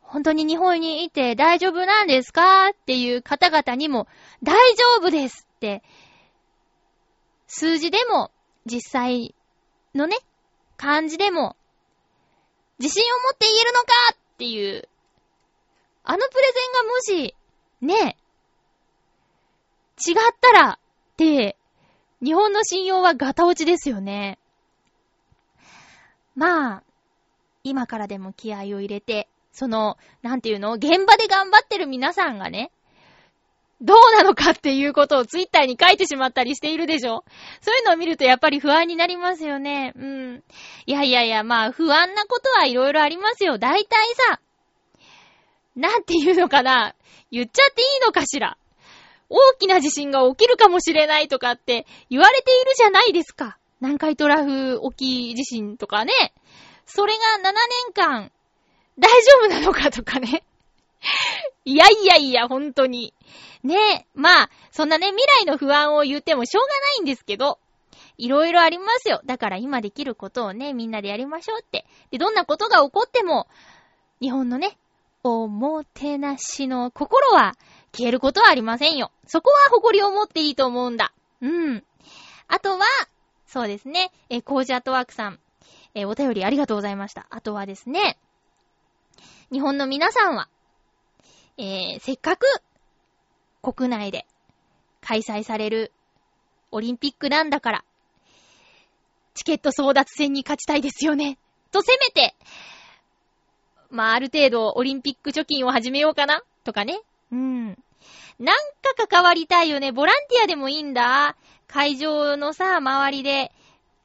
[0.00, 4.06] 本当に日本にいて大丈夫なんですかっていう方々にも、
[4.44, 5.82] 大丈夫ですって、
[7.46, 8.30] 数字でも、
[8.64, 9.34] 実際
[9.94, 10.16] のね、
[10.76, 11.56] 感じでも、
[12.78, 14.88] 自信を持って言えるのかっていう、
[16.04, 17.34] あのプレゼンがもし、
[17.80, 18.16] ね、
[20.06, 21.56] 違ったら、って、
[22.22, 24.38] 日本の信用はガタ落ちですよね。
[26.34, 26.82] まあ、
[27.64, 32.70] 今からでも気合を入れて、その、なんていうの現場で頑張ってる皆さんがね、
[33.82, 37.24] どうなのかっていうことをツイッターに書いてしまったりしているでしょ？
[37.60, 39.92] そういうのを見るとやっぱり不安になりますよね。
[39.96, 40.44] うん。
[40.86, 43.58] いやいやいや、まあ不安なことはいろいろありますよ。
[43.58, 44.40] 大体さ、
[45.76, 46.94] なんていうのかな？
[47.30, 48.56] 言っちゃっていいのかしら？
[49.28, 53.58] 大きな地震が起きるかもしれないとかって言われているじゃないですか。
[53.80, 56.12] 南海トラフ沖地震とかね。
[56.86, 57.18] それが
[57.50, 57.52] 7
[57.84, 58.30] 年間
[58.98, 60.44] 大丈夫なのかとかね。
[61.64, 63.12] いやいやいや、本当に。
[63.66, 67.58] ねえ、まあ、そんなね、未来の不安を言ってもしょうがないんですけど、
[68.16, 69.20] いろいろありますよ。
[69.26, 71.84] だから今できることをね、みんなでやりましょうって。
[72.10, 73.48] で、どんなことが起こっても、
[74.20, 74.78] 日本のね、
[75.22, 77.56] おもてなしの心は
[77.92, 79.10] 消えることはありませんよ。
[79.26, 81.12] そこは誇りを持っていいと思うんだ。
[81.40, 81.84] うん。
[82.48, 82.84] あとは、
[83.46, 85.40] そうですね、え、コージアットワークさん、
[85.94, 87.26] え、お便りありがとうございました。
[87.30, 88.18] あとはですね、
[89.50, 90.48] 日本の皆さんは、
[91.58, 92.46] えー、せっかく
[93.72, 94.26] 国内で
[95.00, 95.92] 開催される
[96.70, 97.84] オリンピックなんだから、
[99.34, 101.36] チケット争奪戦に勝ちたいですよね。
[101.72, 102.36] とせめて、
[103.90, 107.00] まあ、ある程度オリンピック貯金を始めようかなとかね。
[107.32, 107.66] うん。
[108.38, 108.56] なん
[108.96, 109.90] か関わりたいよね。
[109.90, 111.36] ボランティアでもいいんだ。
[111.66, 113.50] 会場のさ、周りで、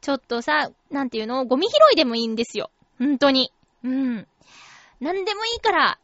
[0.01, 1.45] ちょっとさ、なんていうの？
[1.45, 2.72] ゴミ拾いでもいいんですよ。
[2.97, 3.53] ほんとに。
[3.84, 4.28] うん。
[4.99, 5.99] なんでもいいから、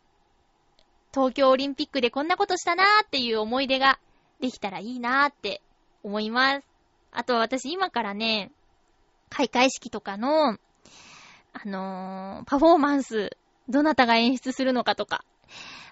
[1.14, 4.00] 東京オリンピックでこんなことしたなーっていう思い出が
[4.40, 5.62] できたらいいなーって
[6.04, 6.68] 思います。
[7.12, 8.52] あと私今からね、
[9.30, 10.58] 開会式とかの、あ
[11.66, 13.38] のー、パフォーマンス、
[13.68, 15.24] どなたが演出するのかとか、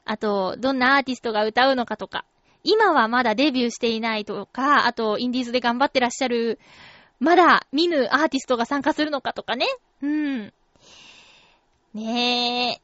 [0.05, 2.25] あと、どんなアーティストが歌うのかとか、
[2.63, 6.59] 今はまだデビューしていないとか、あと、インディーズで頑張ってらっしゃる、
[7.19, 9.65] まだ見ぬアーティストが参加するのかとかね。
[10.01, 10.53] うん。
[11.93, 12.81] ねえ。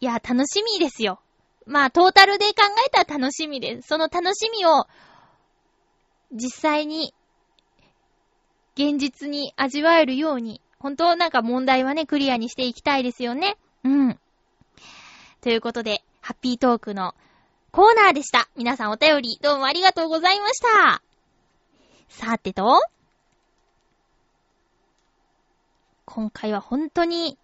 [0.00, 1.20] いや、楽しみですよ。
[1.66, 2.52] まあ、トータルで考
[2.86, 3.88] えたら楽しみです。
[3.88, 4.86] その楽しみを、
[6.32, 7.14] 実際に、
[8.74, 13.56] 現実に味わえるように、本当なんか問題はね、クリアにしていきたいですよね。
[13.84, 14.18] うん。
[15.40, 17.14] ということで、ハッピートークの
[17.70, 18.48] コーナーでした。
[18.56, 21.02] 皆さんお便りどうもありがとうございました。
[22.08, 22.82] さてと、
[26.04, 27.36] 今回は本当に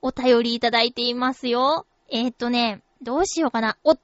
[0.00, 1.86] お便りいただいていますよ。
[2.10, 3.76] えー、っとね、どうしようかな。
[3.84, 3.96] お、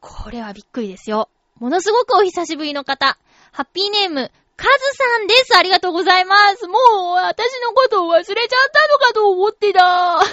[0.00, 1.28] これはびっくりですよ。
[1.58, 3.18] ものすごくお久しぶりの方。
[3.52, 5.56] ハッピーネーム、カズさんです。
[5.56, 6.66] ありがとうございます。
[6.66, 6.80] もう、
[7.16, 8.36] 私のことを忘れちゃっ
[8.72, 10.20] たのかと思ってた。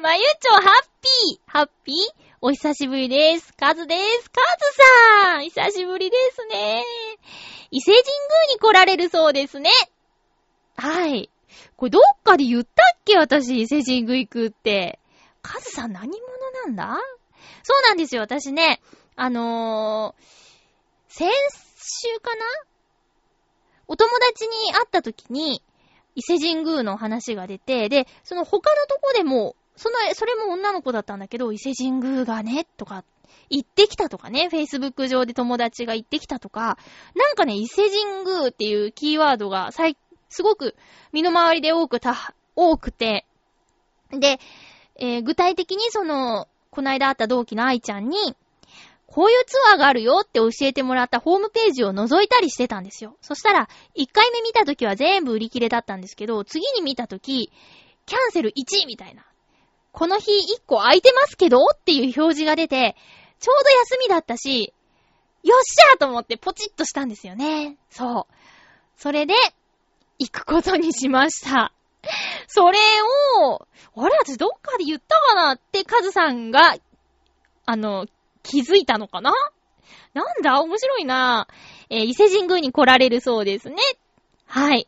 [0.00, 0.62] まゆちょ、ハッ
[1.02, 1.40] ピー。
[1.46, 1.96] ハッピー
[2.40, 3.54] お久しぶりです。
[3.54, 4.30] カズです。
[4.30, 4.46] カズ
[5.32, 6.84] さん久しぶりですね。
[7.70, 8.06] 伊勢神宮
[8.54, 9.70] に来られるそうですね。
[10.76, 11.30] はい。
[11.76, 13.16] これどっかで言ったっけ？
[13.16, 14.98] 私、伊勢神宮行くって。
[15.42, 16.20] カズさん何者
[16.66, 16.98] なんだ？
[17.62, 18.22] そうなんですよ。
[18.22, 18.80] 私ね、
[19.16, 20.22] あのー、
[21.08, 21.30] 先
[21.76, 22.44] 週かな？
[23.86, 25.62] お友達に会った時に、
[26.14, 33.04] 伊勢神宮の話が出て、で、その他のとこでも、その、それも女の子だったんだけど、伊勢神宮がね、とか、
[33.50, 36.78] 行ってきたとかね、Facebook 上で友達が行ってきたとか、
[37.14, 39.96] なんかね、伊勢神宮っていうキーワードが最
[40.34, 40.74] すごく
[41.12, 43.24] 身の回りで多くた、多くて、
[44.10, 44.40] で、
[44.96, 48.18] えー、具体的にその、こないだ会った同期の愛ちゃんに、
[49.06, 53.16] こういうツアーがあるよって教えてもらったホームページを覗いたりしてたんですよ。
[53.20, 57.52] そしたら、1回目見た時は全部売り切れだったんですけど、次に見た時、
[58.06, 59.24] キャンセル1位みたいな。
[59.92, 62.96] この日1個空いてますけどっていう表示が出て、
[63.38, 64.74] ちょうど休みだったし、
[65.44, 67.76] よっしゃーと思ってポチッとしたんですよね。
[67.90, 68.34] そう。
[68.96, 69.34] それで、
[70.18, 71.72] 行くことにしました。
[72.46, 72.78] それ
[73.40, 76.76] を、あれ私どっかで言ったかなってカズさんが、
[77.66, 78.06] あの、
[78.42, 79.32] 気づいたのかな？
[80.12, 81.48] なんだ面白いな
[81.90, 83.76] えー、伊勢神宮に来られるそうですね。
[84.46, 84.86] はい。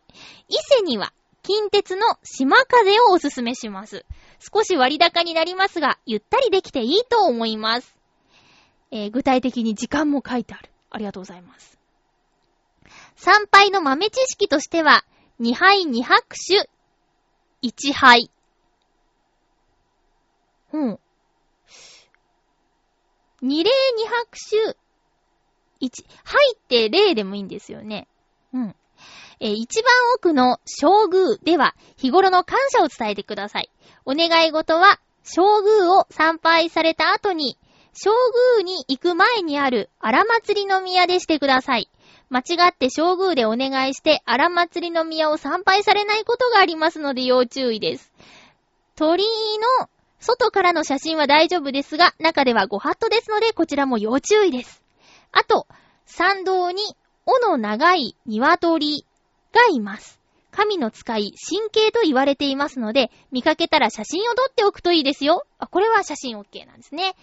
[0.48, 1.12] 伊勢には、
[1.42, 4.04] 近鉄の島風をおすすめします。
[4.38, 7.96] 少し割高になりますが、ゆったりできていいと思います。
[8.90, 10.70] えー、具体的に時間も書いてある。
[10.90, 11.78] ありがとうございます。
[13.16, 15.04] 参拝の豆知識としては、
[15.40, 16.68] 2杯2拍手、
[17.62, 18.30] 1杯。
[20.72, 20.98] うん。
[23.42, 24.76] 2礼2拍手、
[25.80, 28.08] 1、入って礼でもいいんですよね。
[28.54, 28.76] うん。
[29.40, 33.70] えー、一番奥の正宮では日頃の感謝を伝えてください。
[34.06, 37.58] お願い事は、正宮を参拝された後に、
[37.92, 38.10] 正
[38.58, 41.90] 宮に行く前にある荒祭りの宮でしてください。
[42.28, 48.12] 間違って正宮でお願いして荒祭りの宮を参拝されないことがありますので要注意です。
[48.96, 49.26] 鳥居
[49.80, 54.82] の外からの写真は大丈夫ですが、中ではご法度ですので、こちらも要注意です。
[55.32, 55.66] あと、
[56.04, 56.82] 参道に、
[57.26, 59.04] 尾の長い鶏
[59.52, 60.20] がいます。
[60.50, 65.44] 神の使い、神経と言われていますので、見かけたら写真を撮っておくといいですよ。
[65.58, 67.14] あ、これは写真 OK なんですね。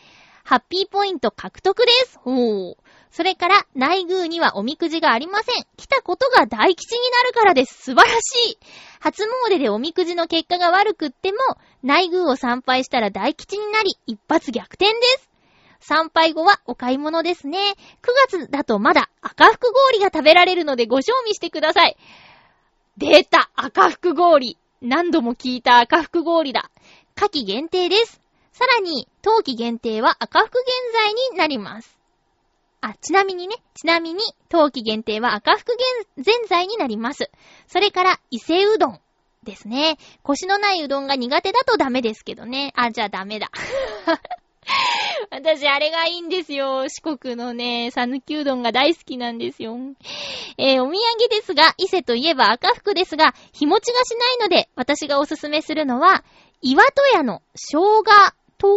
[0.44, 2.20] ハッピーポイント獲得です。
[2.20, 2.83] ほう。
[3.14, 5.64] それから、内宮にはおみくじがありません。
[5.78, 7.76] 来たことが大吉になるからです。
[7.76, 8.58] 素晴らしい。
[9.00, 11.38] 初詣でおみくじの結果が悪くっても、
[11.84, 15.30] 内宮を参拝したら大吉になり、一発逆転です。
[15.80, 17.60] 参拝後はお買い物ですね。
[18.02, 21.96] 9月だとまだ赤福氷が食べられるのでご賞味してください。
[22.98, 26.72] 出た赤福氷何度も聞いた赤福氷だ。
[27.14, 28.20] 夏季限定です。
[28.54, 32.03] さらに、冬季限定は赤福現在になります。
[32.86, 34.20] あ、ちなみにね、ちなみに、
[34.50, 35.74] 冬季限定は赤福
[36.18, 37.32] 現在になります。
[37.66, 39.00] それから、伊勢うどん
[39.44, 39.98] ですね。
[40.22, 42.74] 腰のないうどんが苦手だとダメですけどね。
[42.76, 43.50] あ、じゃあダメだ。
[45.32, 46.90] 私、あれがいいんですよ。
[46.90, 49.78] 四国のね、さぬきうどんが大好きなんですよ。
[50.58, 56.26] えー、お土産ですが、伊勢といえば赤福ですが、日持ちがしないので、私がおすすめするのは、
[56.62, 58.04] 岩戸屋の生姜
[58.58, 58.68] 糖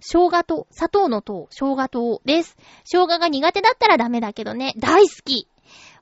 [0.00, 2.56] 生姜糖、砂糖の糖、生姜糖です。
[2.84, 5.48] 生姜が苦手だったらダメだけどね、大好き。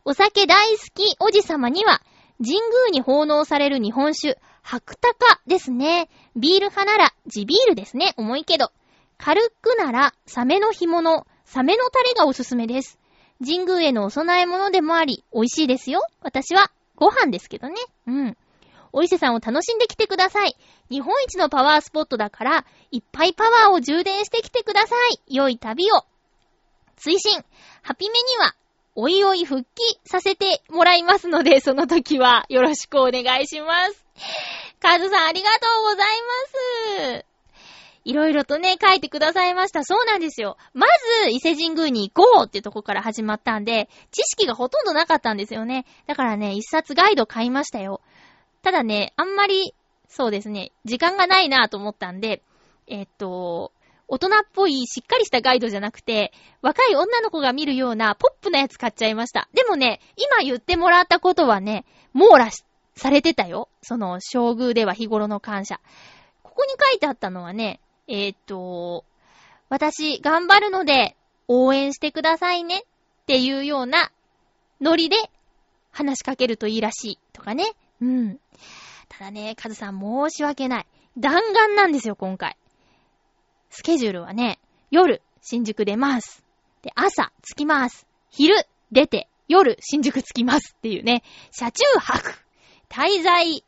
[0.04, 2.02] お酒大好きおじさまには、
[2.38, 6.08] 神宮に奉納される日本酒、白鷹ですね。
[6.36, 8.14] ビール派なら、地ビールですね。
[8.16, 8.72] 重いけど。
[9.18, 12.98] 軽くなら、サメの干物、サメのタレがおすすめです。
[13.40, 16.02] 神宮へのお供え物でもあり、美味しいですよ。
[16.20, 17.74] 私は、ご飯ですけどね。
[18.06, 18.36] うん。
[18.94, 20.56] お伊勢さんを楽しんできてください。
[20.88, 25.34] 日本一のパワースポットだから、いっぱいパワーを充電してきてください。
[25.34, 26.04] 良い旅を。
[26.96, 27.44] 追伸、
[27.82, 28.54] ハピメには、
[28.94, 29.68] おいおい復帰
[30.06, 34.04] させてもらいますので、その時はよろしくお願いします。
[34.80, 36.06] カズさんありがとうござい
[37.10, 37.34] ます。
[38.04, 39.82] いろいろとね、書いてくださいました。
[39.82, 40.56] そうなんですよ。
[40.72, 40.86] ま
[41.24, 45.86] ず、伊勢神宮に行こうってとこから始まったんで、知識がほとんどなかったんですよね。
[46.06, 48.02] だからね、一冊ガイド買いましたよ。
[48.64, 49.74] ただね、あんまり、
[50.08, 52.42] そうですね、時間がないなぁと思ったんで、
[52.86, 53.72] えっと、
[54.08, 59.48] 大人っぽいしっかりしたガイドじゃなくて、若い女の子が見るようなポップなやつ買っちゃいました。
[59.52, 61.84] でもね、今言ってもらったことはね、
[62.14, 62.50] 網羅
[62.96, 63.68] されてたよ。
[63.82, 65.78] その、将軍では日頃の感謝。
[66.42, 69.04] ここに書いてあったのはね、えー、っと、
[69.68, 71.16] 私頑張るので
[71.48, 72.82] 応援してくださいねっ
[73.26, 74.10] ていうような
[74.80, 75.16] ノリで
[75.90, 77.64] 話しかけるといいらしいとかね。
[78.04, 78.40] うん。
[79.08, 80.86] ただね、カズさん申し訳ない。
[81.16, 82.56] 弾丸なんですよ、今回。
[83.70, 86.44] スケジュールはね、夜、新宿出ます。
[86.82, 88.06] で、朝、着きます。
[88.30, 88.54] 昼、
[88.92, 92.34] 出て、夜、新宿着きますっていうね、車中泊。
[92.90, 93.64] 滞在、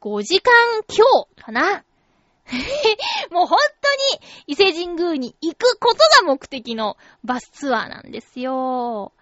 [0.00, 0.52] 5時間
[0.86, 1.04] 強
[1.36, 1.84] かな
[3.32, 9.12] もう本当に伊勢神宮に行くことが目的のバスツアーなんですよ。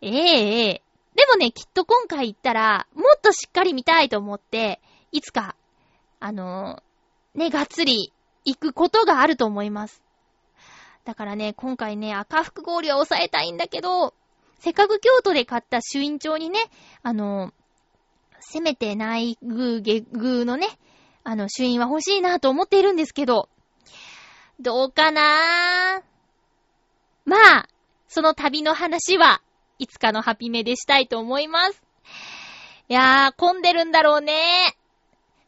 [0.00, 0.82] えええ
[1.14, 5.56] でもね、きっと今回行ったら、もっとしっかり見たいと思って、いつか、
[6.20, 8.12] あのー、ね、がっつり
[8.44, 10.02] 行くことがあると思います。
[11.04, 14.14] だからね、今回ね、赤福氷は抑えたいんだけど、
[14.58, 16.60] せっかく京都で買った朱印帳にね、
[17.02, 17.52] あのー、
[18.40, 20.68] せめて内宮下宮のね、
[21.24, 23.48] あの、主印は欲しいなと思っているんですけど、
[24.60, 26.02] どうかなぁ
[27.24, 27.68] まあ、
[28.08, 29.42] その旅の話は
[29.82, 31.82] いつかのハピメでしたいと思います。
[32.88, 34.76] いやー、混んでるんだろうね。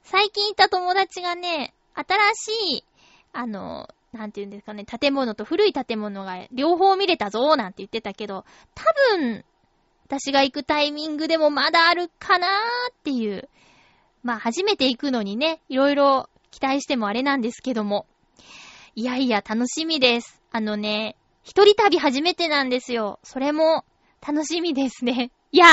[0.02, 2.84] 最近いた友達がね、新しい、
[3.32, 8.84] あの、なんて言うんですかね、建物と古い建物が両方見れたぞー、なんて言ってたけど、多
[9.16, 9.44] 分、
[10.06, 12.50] 私が行くタイミングでもまだあるかなー
[12.92, 13.48] っていう
[14.24, 18.06] まあ初めて行くのにね、いろいろ期待してもあれなんですけども。
[18.96, 20.40] いやいや、楽しみです。
[20.50, 23.20] あのね、一人旅初めてなんですよ。
[23.22, 23.84] それも
[24.26, 25.30] 楽しみですね。
[25.52, 25.66] いや、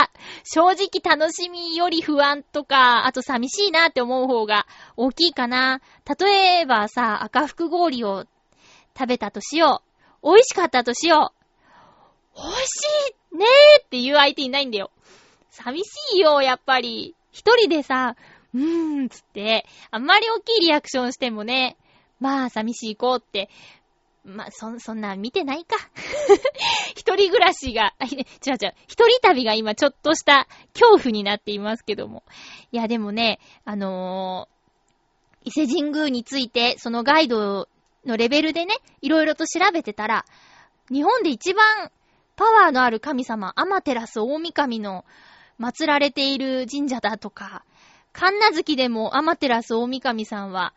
[0.43, 5.81] 正直楽しみより不安とか、あと寂しいなって思う方が大きいかな。
[6.19, 8.25] 例えばさ、赤福氷を
[8.97, 9.81] 食べたとしよ
[10.21, 10.33] う。
[10.33, 12.35] 美味しかったとしよう。
[12.35, 12.63] 美味し
[13.31, 14.91] いねーっていう相手いないんだよ。
[15.49, 17.15] 寂しいよ、やっぱり。
[17.31, 18.15] 一人でさ、
[18.53, 21.77] うーん、つって、あんまり大きいリアクションしてもね、
[22.19, 23.49] まあ、寂しい子って、
[24.23, 25.75] まあ、そ、そんな見てないか。
[26.95, 32.23] 一人暮らしが、あ違う違う、一人旅が今ちょっとした恐怖になっていますけども。
[32.71, 37.67] いや、でもね、あのー、伊勢神宮について、そのガイド
[38.05, 40.25] のレベルでね、いろいろと調べてたら、
[40.91, 41.91] 日本で一番
[42.35, 45.05] パワーのある神様、アマテラス大神の
[45.59, 47.63] 祀られている神社だとか、
[48.13, 50.73] 神奈月でもアマテラス大神さんは、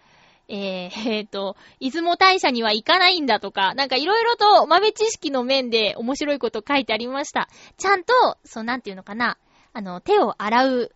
[0.49, 7.49] えー、えー、と、出雲大社には行かないんだとか、なんかいろいろと豆知識の面で面白いこと書いてありました。
[7.79, 8.13] ちゃんと、
[8.45, 9.39] そうなんていうのかな、
[9.73, 10.93] あの、手を洗う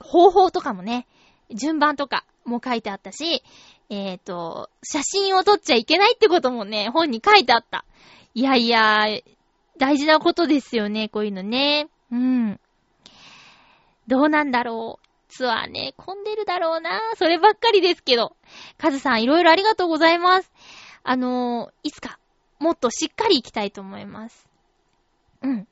[0.00, 1.06] 方法とかもね、
[1.50, 3.42] 順番とかも書いてあったし、
[3.90, 7.84] えっ、ー、と、写真を撮っちゃいけないってこともね、本に書いてあった。
[8.34, 9.06] いやいや、
[9.78, 11.88] 大事なことですよね、こういうのね。
[12.12, 12.60] うん。
[14.06, 15.07] どうなんだろう。
[15.28, 17.00] ツアーね、混んでるだろうな。
[17.16, 18.36] そればっかりですけど。
[18.78, 20.50] カズさん、いろいろありがとうございます。
[21.02, 22.18] あのー、いつか、
[22.58, 24.46] もっとしっかり行きたいと思います。
[25.42, 25.68] うん。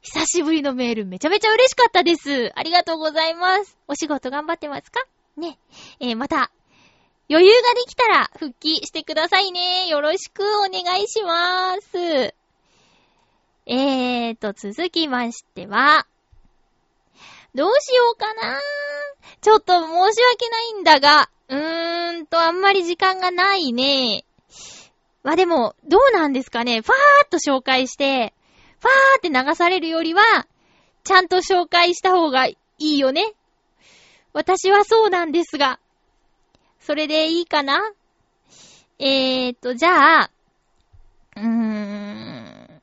[0.00, 2.52] 久しぶりのメール、めちゃめちゃ嬉しかったです。
[2.54, 3.76] ありがとうございます。
[3.88, 5.00] お仕事頑張ってますか？
[5.36, 5.58] ね。
[6.00, 6.50] えー、また、
[7.28, 9.86] 余裕ができたら復帰してくださいね。
[9.88, 12.34] よろしくお願いしまーす。
[13.66, 16.06] えーと、続きましては、
[17.58, 18.60] どうしようかな
[19.40, 24.24] ちょっと申し訳ないんだが、うーんと、あんまり時間がないね。
[25.24, 26.82] まあでも、どうなんですかね。
[26.82, 28.32] ファーっと紹介して、
[28.78, 30.22] ファーって流されるよりは、
[31.02, 33.32] ちゃんと紹介した方がいいよね。
[34.32, 35.80] 私はそうなんですが。
[36.78, 37.92] それでいいかな
[39.00, 40.30] えーと、じゃあ、
[41.34, 42.82] うーん。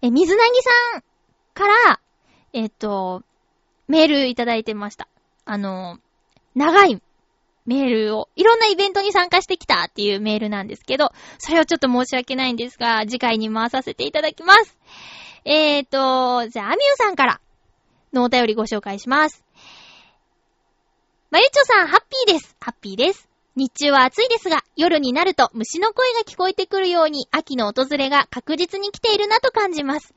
[0.00, 0.70] え、水なぎさ
[1.00, 1.02] ん
[1.52, 2.00] から、
[2.56, 3.22] えっ、と、
[3.86, 5.08] メールいただいてました。
[5.44, 5.98] あの、
[6.54, 7.02] 長い
[7.66, 14.78] メールを、いろんなイベントに参加してきたっていうメールなんですけど、それをちょっと申し訳ないんですが、次回に回させていただきます。
[15.44, 17.40] えーと、じゃあ、アミューさんから
[18.14, 19.44] のお便りご紹介します。
[21.30, 22.56] まゆちょさん、ハッピーです。
[22.58, 23.28] ハッピーです。
[23.54, 30.14] 日中は暑いですが、夜になると虫の声が聞こえてくるように、秋の訪れが確実に来ているなと感じます。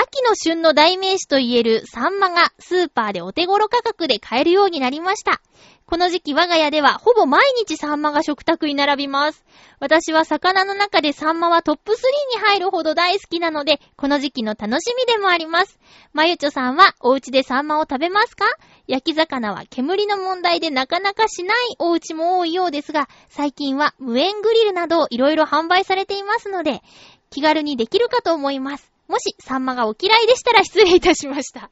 [0.00, 5.40] 秋の旬の代名詞と言えるサンマがスーパーでお手頃価格で買えるようになりました。
[5.86, 9.44] この時期我が家ではほぼ毎日サンマが食卓に並びます。
[9.80, 15.80] 私は魚の中でサンマはトップ3に入るほど大好きなので、この時期の楽しみでもあります。
[16.12, 18.44] まゆちょさんはお家でサンマを食べますか？
[18.86, 26.82] 焼き魚は煙の問題でなかなかしないお家も多いようですが、最近は無塩グリルなどいろいろ販売されていますので、
[27.30, 28.92] 気軽にできるかと思います。
[29.08, 31.70] もし、サンマがお嫌いでしたら失礼いたしました。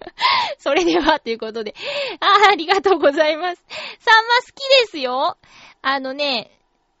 [0.58, 1.74] それでは、ということで。
[2.20, 3.62] ああ、ありがとうございます。
[3.98, 5.36] サンマ好きですよ。
[5.82, 6.50] あのね、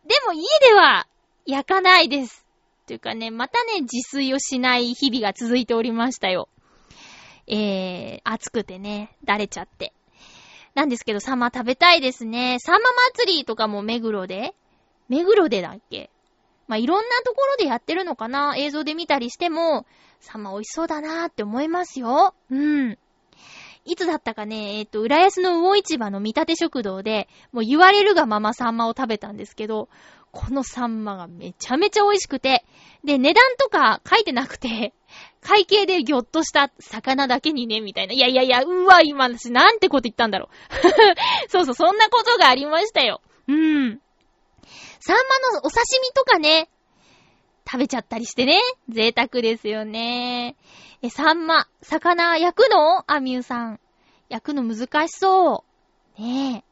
[0.06, 1.06] でも家では
[1.46, 2.46] 焼かないです。
[2.86, 6.48] というかね、またね、自炊をしない日々が続いておりましたよ。
[7.46, 9.92] えー、暑くてね、だれちゃって。
[10.74, 12.58] なんですけど、サンマ食べたいですね。
[12.60, 14.54] サンマ祭りとかも目黒で？
[15.08, 16.10] 目黒でだっけ？
[16.70, 19.86] まあ、いろんなところでやってるのかな映像で見たりしても、
[20.20, 22.32] サンマ美味しそうだなーって思いますよ。
[22.48, 22.96] うん。
[23.84, 29.88] いつだったかね、えっ、ー、と、浦安の魚市場の見立て食堂で、もう言われるがままサンマを食べたんですけど、
[30.30, 32.64] このサンマがめちゃめちゃ美味しくて、
[33.02, 34.94] で、値段とか書いてなくて、
[35.40, 38.12] 会計でぎょっとした魚だけにね、みたいな。
[38.12, 41.50] いやいやいや、うわ、今私なんてこと言ったんだろう。
[41.50, 43.20] そうそう、そんなことがありましたよ。
[43.48, 44.00] うん。
[45.00, 46.68] サンマのお刺身とかね、
[47.66, 48.60] 食べちゃったりしてね。
[48.88, 50.56] 贅沢ですよね。
[51.02, 53.10] え、サンマ、魚焼くの？
[53.10, 53.80] アミューさん。
[54.28, 55.64] 焼くの難しそ
[56.18, 56.20] う。
[56.20, 56.64] ねえ。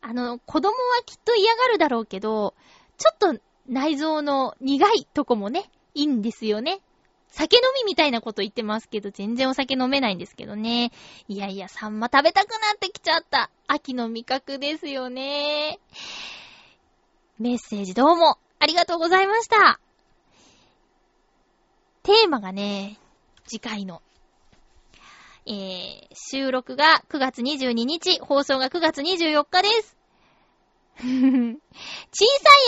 [0.00, 2.54] あの、子供はきっと嫌がるだろうけど、
[2.98, 6.80] ちょっと内臓の苦いとこもね、いいんですよね。
[7.28, 10.92] 酒飲みみたいなこと言ってますけど、全然お酒飲めないんですけどね。
[11.26, 13.50] いやいや、サンマ食べたくなってきちゃった。
[13.66, 15.80] 秋の味覚ですよね。
[17.38, 19.80] メッセージどうもありがとうございました。
[22.02, 22.98] テーマがね、
[23.46, 24.02] 次回の、
[25.46, 29.96] えー、収録が9月22日、放送が9月24日です。
[30.98, 31.56] 小さい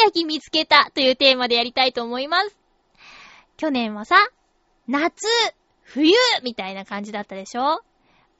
[0.03, 2.57] 焼き見つけたというテーマでやりたいと思います。
[3.57, 4.17] 去年はさ、
[4.89, 5.27] 夏、
[5.83, 6.13] 冬
[6.43, 7.83] みたいな感じだったでしょ？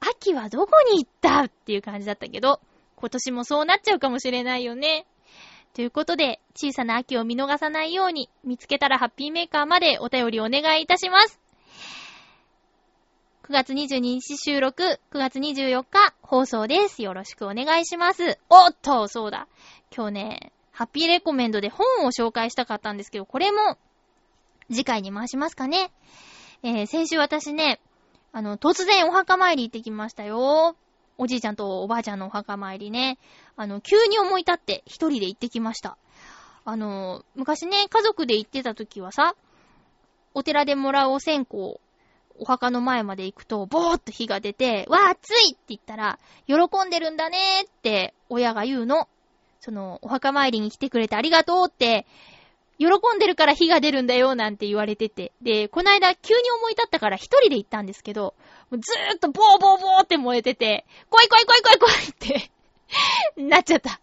[0.01, 1.45] 秋はどこに行った？
[1.45, 2.59] っていう感じだったけど、
[2.97, 5.05] 今年もそうなっちゃうかもしれないよね。
[5.77, 11.39] ということで、小さな秋を見逃さないように、見つけたらハッピーメーカーまでお便りお願いいたします。
[13.43, 17.03] 9月22日収録、9月24日放送です。
[17.03, 18.39] よろしくお願いします。
[18.49, 19.47] おっと、そうだ。
[19.95, 23.77] 今日ね、ハッピーレコメンドで本を紹介したかったんですけど、これも
[24.71, 25.91] 次回に回しますかね。
[26.63, 27.79] えー、先週私ね、
[28.31, 30.75] あの、突然お墓参り行ってきましたよ。
[31.17, 33.17] おじいちゃんとおばあちゃんのお墓参りね。
[33.55, 35.97] あの、急に思い立って一人で行ってきました。
[36.65, 39.35] あの、昔ね、家族で行ってた時はさ、
[40.33, 41.57] お寺でもらうお線香、
[42.39, 46.55] お墓の前まで行くと、ぼーっと火が出て、わー、暑いって言ったら、喜
[46.85, 49.07] んでるんだねーって親が言うの。
[49.59, 52.05] その、お墓参りに来てくれてありがとうって、
[52.79, 55.31] 喜んでるから火が出るんだよなんて言われてて。
[55.41, 58.35] で、この間急に思い立ったから一人で行ったんですけど、
[58.71, 63.99] ずーっとボーボーボーって燃えてて、怖い怖い怖い怖い怖いってなっちゃった。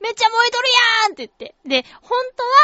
[0.00, 1.54] めっちゃ燃えとるやーんって言って。
[1.68, 2.18] で、本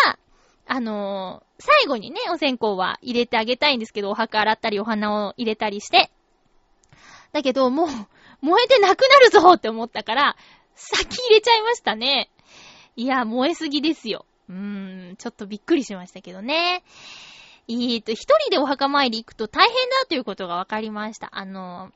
[0.04, 0.18] 当は、
[0.66, 6.10] あのー、最後にね、お線香は入れてあげたいんですけど、お墓洗ったりお花を入れたりして。
[7.32, 7.88] だけど、もう、
[8.40, 10.36] 燃えてなくなるぞって思ったから、
[10.74, 12.30] 先入れちゃいましたね。
[12.96, 14.24] いや、燃えすぎですよ。
[14.48, 16.82] うーん、ちょっとびっくりしましたけどね。
[17.66, 21.30] えーと、一人でお墓参り行くと大変だということが分かりました。
[21.32, 21.90] あの、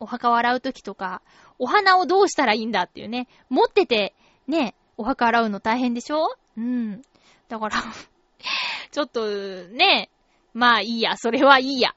[0.00, 1.22] お墓を洗うときとか、
[1.58, 3.28] お花をどうしたらいいんだっていうね。
[3.48, 4.14] 持ってて、
[4.48, 6.36] ね、お墓洗うの大変でしょ？
[6.56, 7.02] うん。
[7.48, 7.76] だから
[8.90, 9.26] ちょっと、
[9.68, 10.10] ね、
[10.54, 11.94] まあいいや、それはいいや。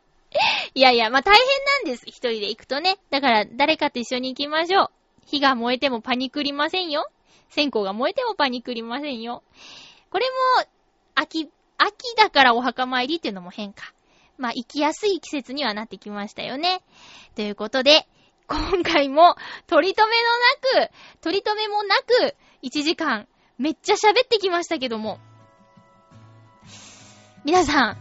[0.76, 1.44] いやいや、まあ大変
[1.86, 2.04] なんです。
[2.06, 2.98] 一人で行くとね。
[3.10, 4.90] だから誰かと一緒に行きましょう。
[5.26, 7.10] 火が燃えてもパニクりませんよ。
[7.50, 9.44] 線香が燃えてもパニクりませんよ。
[10.10, 10.26] これ
[10.60, 10.70] も、
[11.16, 13.94] 秋、秋だからお墓参りっていうのも変か。
[14.38, 16.82] まあ、行きやすい季節にはなってきましたよね。
[17.36, 18.08] ということで、
[18.48, 19.36] 今回も、
[19.68, 20.92] 取り留めのなく、
[21.22, 23.28] 取り留めもなく、1時間、
[23.58, 25.20] めっちゃ喋ってきましたけども。
[27.44, 27.98] 皆さん、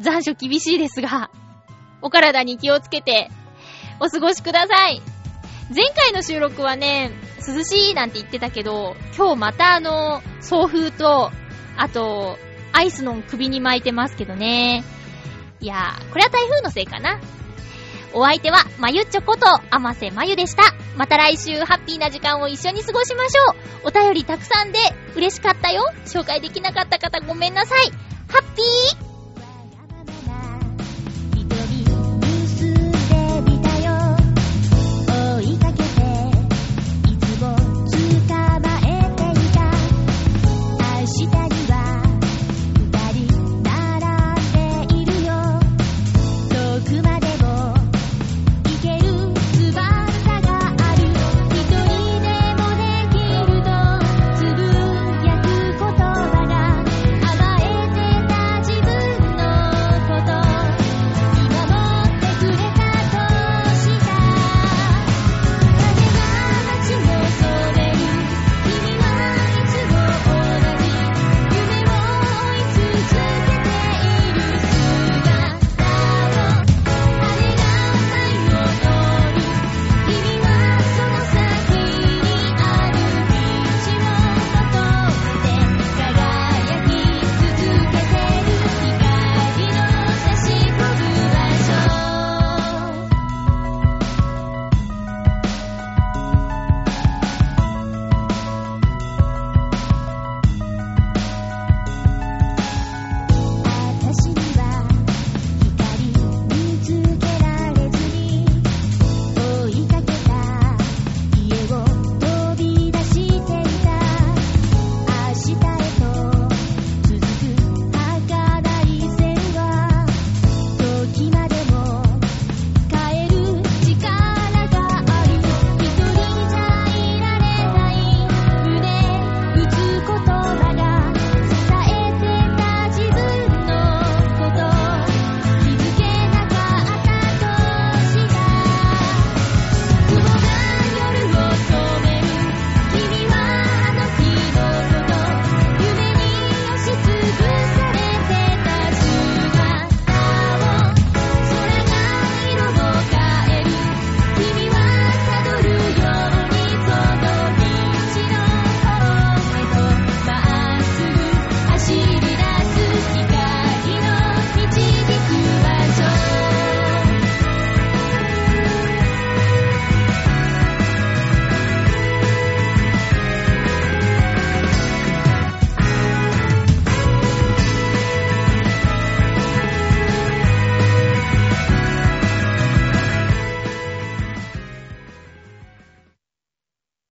[0.00, 1.30] 残暑厳しいですが、
[2.02, 3.30] お体に気をつけて、
[4.00, 5.00] お過ごしください。
[5.74, 7.10] 前回の収録はね、
[7.46, 11.30] 涼しいなんて言ってたけど、今日またあの、送風と、
[11.76, 12.38] あと、
[12.72, 14.84] アイスの首に巻いてますけどね。
[15.60, 17.20] いやー、これは台風のせいかな。
[18.14, 20.62] お相手は、まゆちょこと、あませまゆでした。
[20.96, 23.52] また来週、ハッピーな時間を一緒に過ごしましょ
[23.84, 23.88] う。
[23.88, 24.78] お便りたくさんで、
[25.16, 25.90] 嬉しかったよ。
[26.04, 27.90] 紹介できなかった方ごめんなさい。
[28.28, 29.11] ハッピー